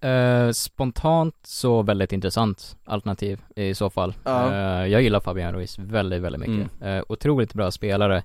[0.00, 4.14] Eh, spontant så väldigt intressant alternativ i så fall.
[4.24, 4.52] Ja.
[4.52, 6.70] Eh, jag gillar Fabian Ruiz väldigt, väldigt mycket.
[6.82, 8.22] Eh, otroligt bra spelare.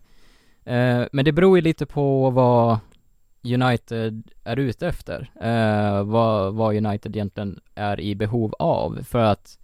[1.11, 2.77] Men det beror ju lite på vad
[3.43, 5.31] United är ute efter.
[5.41, 8.99] Eh, vad, vad United egentligen är i behov av.
[9.03, 9.57] För att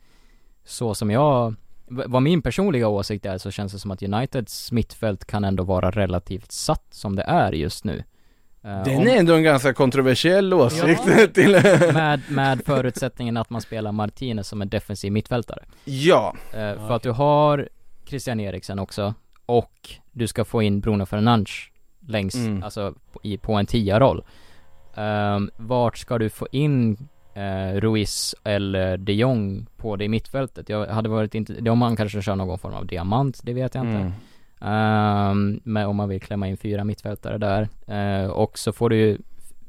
[0.65, 1.55] så som jag,
[1.87, 5.91] vad min personliga åsikt är så känns det som att Uniteds mittfält kan ändå vara
[5.91, 8.03] relativt satt som det är just nu.
[8.63, 11.27] Eh, Den om- är ändå en ganska kontroversiell åsikt Ja.
[11.33, 11.51] till
[11.93, 15.63] med, med förutsättningen att man spelar Martinez som en defensiv mittfältare.
[15.85, 17.69] Ja, Eh, för att du har
[18.07, 19.13] Christian Eriksen också
[19.45, 21.51] och du ska få in Bruno Fernandes
[22.07, 22.63] längs, Mm.
[22.63, 22.93] alltså
[23.23, 24.23] i, på en tia-roll.
[24.97, 26.97] Um, vart ska du få in
[27.33, 30.69] eh, Ruiz eller de Jong på det mittfältet?
[30.69, 33.83] Jag hade varit inte, om man kanske kör någon form av diamant, det vet jag
[33.85, 33.97] inte.
[33.97, 34.11] mm.
[34.61, 37.69] Ehm, men om man vill klämma in fyra mittfältare där.
[37.87, 39.17] Eh, och så får du ju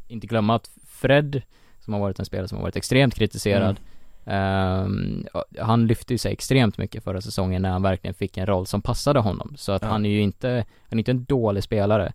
[0.08, 1.42] inte glömma att Fred,
[1.80, 3.80] som har varit en spelare som har varit extremt kritiserad,
[4.26, 5.26] ehm,
[5.58, 8.82] han lyfte ju sig extremt mycket förra säsongen när han verkligen fick en roll som
[8.82, 9.54] passade honom.
[9.56, 9.88] Så att Ja.
[9.88, 12.12] han är ju inte, han är inte en dålig spelare.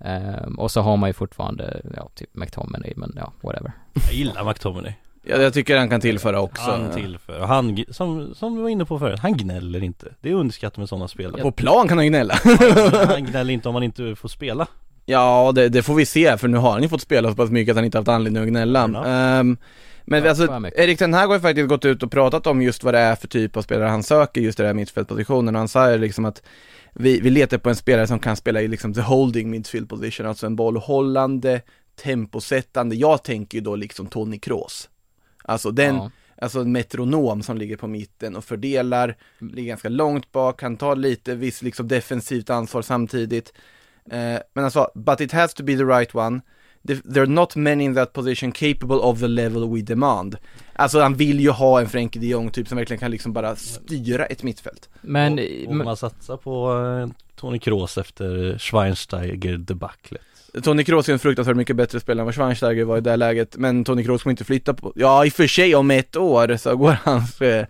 [0.00, 3.72] Ehm, och så har man ju fortfarande, ja, typ McTominay, men ja, whatever.
[3.94, 4.92] Jag gillar McTominay
[5.28, 6.70] ja, jag tycker han kan tillföra också.
[6.70, 10.34] Han tillför, han, som, som vi var inne på förut, han gnäller inte Det är
[10.34, 12.34] underskattat med sådana spelare På plan kan han gnälla.
[13.08, 14.66] Han gnäller inte om man inte får spela
[15.06, 17.50] Ja, det, det får vi se, för nu har han ju fått spela så pass
[17.50, 18.90] mycket att han inte haft anledning att gnälla.
[18.94, 19.06] Ja.
[19.06, 19.56] Ehm,
[20.10, 20.70] men Ja, alltså.
[20.76, 23.14] Erik Ten Hag har ju faktiskt gått ut och pratat om just vad det är
[23.14, 25.56] för typ av spelare han söker just i den här mittfältpositionen.
[25.56, 26.42] Och han ju liksom att
[26.94, 30.26] vi, vi letar på en spelare som kan spela i liksom the holding midfield position,
[30.26, 31.60] alltså en bollhållande,
[32.02, 32.96] temposättande.
[32.96, 34.88] Jag tänker ju då liksom Tony Kroos.
[35.44, 36.10] Alltså den, Ja.
[36.42, 40.94] alltså en metronom som ligger på mitten och fördelar, ligger ganska långt bak, kan ta
[40.94, 43.52] lite viss liksom defensivt ansvar samtidigt.
[44.10, 46.40] Eh, men alltså, but it has to be the right one.
[46.88, 50.36] The- There are not many in that position capable of the level we demand.
[50.72, 53.56] Alltså han vill ju ha en Frenkie de Jong typ som verkligen kan liksom bara
[53.56, 54.88] styra ett mittfält.
[55.00, 56.72] Men, och man satsar på
[57.02, 57.08] eh,
[57.40, 60.22] Tony Kroos efter Schweinsteiger debaclet
[60.62, 63.16] Tony Kroos är en fruktansvärt mycket bättre spelare än vad Schweinsteiger var i det här
[63.16, 66.16] läget, men Tony Kroos kommer inte flytta på, ja i och för sig om ett
[66.16, 67.66] år så går hans, eh,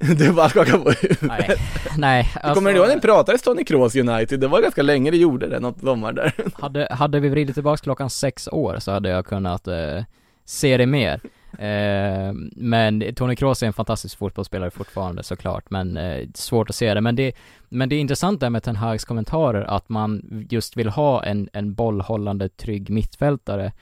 [0.16, 1.22] det bara skaka på huvudet.
[1.22, 1.56] nej,
[1.96, 2.30] nej.
[2.34, 4.40] Alltså, Kommer du ihåg när det pratades Tony Kroos United?
[4.40, 6.32] Det var ganska länge det gjorde det, något sommar där.
[6.62, 10.02] Hade, hade vi vridit tillbaks klockan sex år så hade jag kunnat eh,
[10.44, 11.20] se det mer.
[11.58, 16.94] Eh, men Tony Kroos är en fantastisk fotbollsspelare fortfarande såklart, men eh, svårt att se
[16.94, 17.00] det.
[17.00, 17.32] Men det,
[17.68, 21.48] men det är intressant där med Ten Hags kommentarer, att man just vill ha en,
[21.52, 23.72] en bollhållande, trygg mittfältare.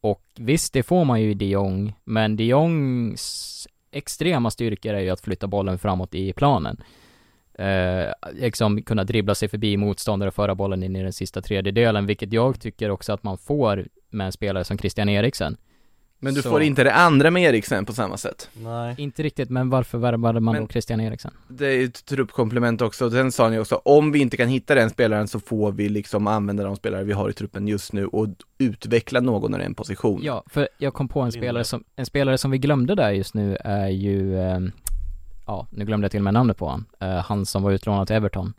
[0.00, 5.00] Och visst, det får man ju i de Jong, men de Jongs extrema styrkor är
[5.00, 6.82] ju att flytta bollen framåt i planen.
[7.58, 12.06] Eh, liksom kunna dribbla sig förbi motståndare och föra bollen in i den sista tredjedelen,
[12.06, 15.56] vilket jag tycker också att man får med en spelare som Christian Eriksen.
[16.24, 18.48] Men du Så- får inte det andra med Eriksen på samma sätt.
[18.52, 18.94] Nej.
[18.98, 21.30] Inte riktigt, men varför värvade man Men- då Christian Eriksen?
[21.48, 23.10] Det är ju ett truppkomplement också.
[23.10, 26.26] Sen sa ni också, om vi inte kan hitta den spelaren så får vi liksom
[26.26, 30.20] använda de spelare vi har i truppen just nu och utveckla någon i en position.
[30.22, 33.34] Ja, för jag kom på en spelare som, en spelare som vi glömde där just
[33.34, 34.72] nu är ju, ehm,
[35.46, 38.06] ja, nu glömde jag till och med namnet på han, Eh, han som var utlånad
[38.06, 38.52] till Everton.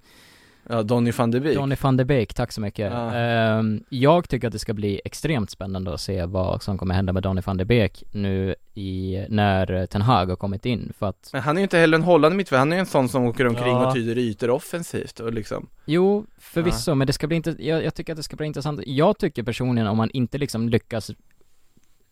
[0.70, 1.56] Ja, Donny van de Beek.
[1.56, 2.92] Donny van de Beek, tack så mycket.
[2.92, 3.14] Ja.
[3.16, 7.14] Ehm, jag tycker att det ska bli extremt spännande att se vad som kommer hända
[7.14, 11.30] med Donny van de Beek nu i, när Ten Hag har kommit in, för att,
[11.34, 13.24] Men han är ju inte heller en hållande mittfältare, han är ju en sån som
[13.26, 13.88] åker omkring Ja.
[13.88, 17.96] och tyder ytor offensivt och liksom jo, förvisso, men det ska bli inte, jag, jag
[17.96, 18.80] tycker att det ska bli intressant.
[18.86, 21.12] Jag tycker personligen om man inte liksom lyckas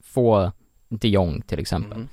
[0.04, 0.51] få
[0.89, 2.08] de Jong till exempel, Mm.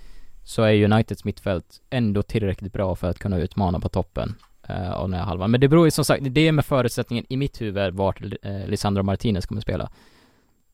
[0.45, 4.35] så är Uniteds mittfält ändå tillräckligt bra för att kunna utmana på toppen
[4.69, 5.51] eh, av den här halvan.
[5.51, 8.67] Men det beror ju som sagt, det är med förutsättningen i mitt huvud vart eh,
[8.67, 9.91] Lisandro Martinez kommer spela.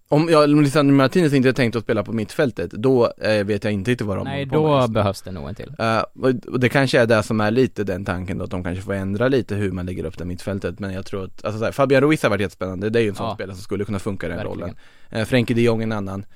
[0.09, 3.65] Om jag, om Lisandro Martinez inte är tänkt att spela på mittfältet, då eh, vet
[3.65, 5.73] jag inte riktigt vad de Nej, på då behövs det nog en till.
[5.79, 5.99] Eh,
[6.53, 8.93] och- det kanske är det som är lite den tanken då, att de kanske får
[8.95, 11.73] ändra lite hur man lägger upp det mittfältet Men jag tror att, alltså så här,
[11.73, 13.35] Fabian Ruiz har varit jättespännande, det är ju en sån Ja.
[13.35, 14.61] spelare som skulle kunna funka i den Verkligen.
[14.61, 14.75] rollen
[15.17, 16.27] uh, Frenkie de Jong en annan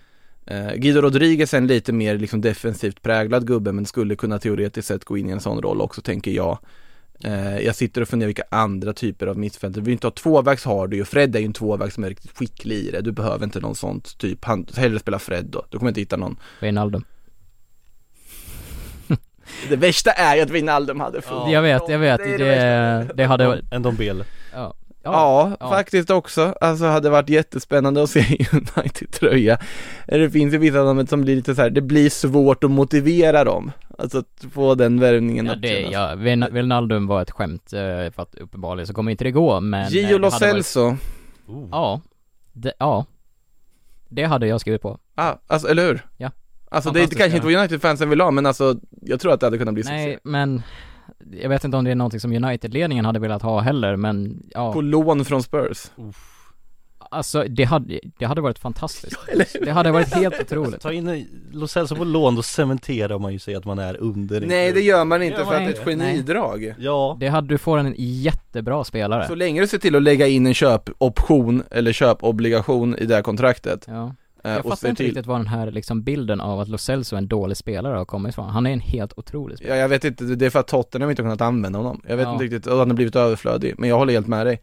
[0.50, 4.88] uh, Guido Rodriguez är en lite mer liksom defensivt präglad gubbe men skulle kunna teoretiskt
[4.88, 6.58] sett gå in i en sån roll också tänker jag
[7.62, 10.88] Jag sitter och funderar vilka andra typer av mittfält, du vill inte ha tvåvägs har
[10.88, 13.44] du ju, Fred är ju en tvåväg som är riktigt skicklig i det, du behöver
[13.44, 16.36] inte någon sånt typ, han, hellre spela Fred då, du kommer inte hitta någon.
[16.60, 17.04] Wijnaldum.
[19.68, 22.44] Det värsta är ju att Wijnaldum hade funnits Jag vet, jag vet, Det är det,
[22.46, 24.24] det det, hade varit, En Dombele.
[24.52, 24.74] ja.
[25.02, 25.68] Ja, ja.
[25.70, 26.54] faktiskt också.
[26.60, 28.20] Alltså hade varit jättespännande att se
[28.52, 29.58] United-tröja.
[30.06, 33.44] Det finns ju vissa dem som blir lite så här, det blir svårt att motivera
[33.44, 33.72] dem.
[33.98, 37.72] Alltså att få den värvningen Ja, att det, kännas- ja, Wijna- Wijnaldum var ett skämt,
[37.72, 37.78] eh,
[38.12, 40.96] för att uppenbarligen så kommer inte det gå, men eh, Gio Lo varit- Celso.
[41.46, 41.68] Oh.
[41.70, 42.00] Ja,
[42.52, 43.06] det, ja
[44.08, 46.06] Det hade jag skrivit på Ah, alltså eller hur?
[46.16, 46.30] Ja.
[46.70, 49.58] Alltså det kanske inte vad United-fansen vill ha, men alltså jag tror att det hade
[49.58, 50.20] kunnat bli Nej, succé.
[50.24, 50.62] men
[51.42, 54.72] Jag vet inte om det är någonting som United-ledningen hade velat ha heller, men ja.
[54.72, 55.90] På lån från Spurs.
[57.12, 59.16] Alltså det hade, det hade varit fantastiskt.
[59.64, 60.80] Det hade varit helt otroligt.
[60.80, 64.40] Ta in Lo Celso på lån, då cementerar man ju sig att man är under
[64.40, 66.06] Nej det gör man inte Gör för man att det är ett inte?
[66.06, 66.74] genidrag.
[66.78, 69.26] Ja, Det hade, du får en jättebra spelare.
[69.28, 73.22] Så länge du ser till att lägga in en köpoption eller köpobligation i det här
[73.22, 76.68] kontraktet Ja Jag och fattar inte till riktigt var den här liksom bilden av att
[76.68, 79.76] Lo Celso är en dålig spelare har kommit ifrån Han är en helt otrolig spelare
[79.76, 82.02] Ja, jag vet inte, det är för att Tottenham inte har kunnat använda honom.
[82.08, 82.32] Jag vet Ja.
[82.32, 84.60] inte riktigt, och han har blivit överflödig, men jag håller helt med dig.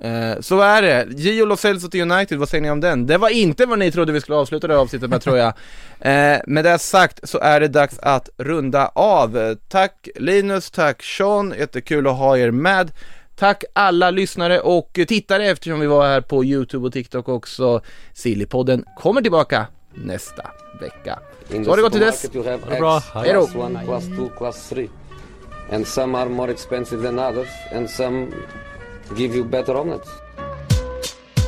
[0.00, 1.06] Eh, så är det.
[1.10, 3.06] Gio Lo Celso till United, vad säger ni om den?
[3.06, 5.52] Det var inte vad ni trodde vi skulle avsluta det här avsnittet med tror jag.
[6.02, 9.38] Eh, med det sagt så är det dags att runda av.
[9.38, 12.92] Eh, Tack Linus, tack Sean, jättekul att ha er med.
[13.40, 17.80] Tack alla lyssnare och tittare eftersom vi var här på Youtube och TikTok också.
[18.12, 21.18] Sillypodden kommer tillbaka nästa vecka.
[21.48, 22.34] Så har det gått till dess.
[22.34, 22.96] Ha det bra.
[22.96, 23.46] eggs, Hej då.
[23.46, 24.88] class 1, class 2, class 3.
[25.72, 28.26] And some are more expensive than others, and some
[29.16, 30.08] give you better omelets.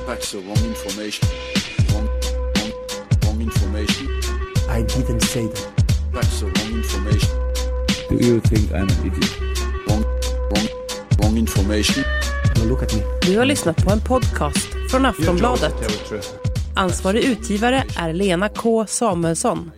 [0.07, 1.29] That's the wrong information.
[1.93, 2.09] Wrong,
[2.57, 2.73] wrong,
[3.25, 4.07] wrong information.
[4.79, 5.69] I didn't say that.
[6.13, 7.31] That's the wrong information.
[8.09, 9.41] Do you think I'm an idiot?
[9.89, 10.05] Wrong,
[10.51, 10.82] wrong,
[11.23, 12.05] wrong information.
[12.57, 13.03] Now look at me.
[13.23, 15.75] Du har lyssnat på en podcast från Aftonbladet.
[16.77, 19.71] Ansvarig utgivare är Lena K Samuelsson.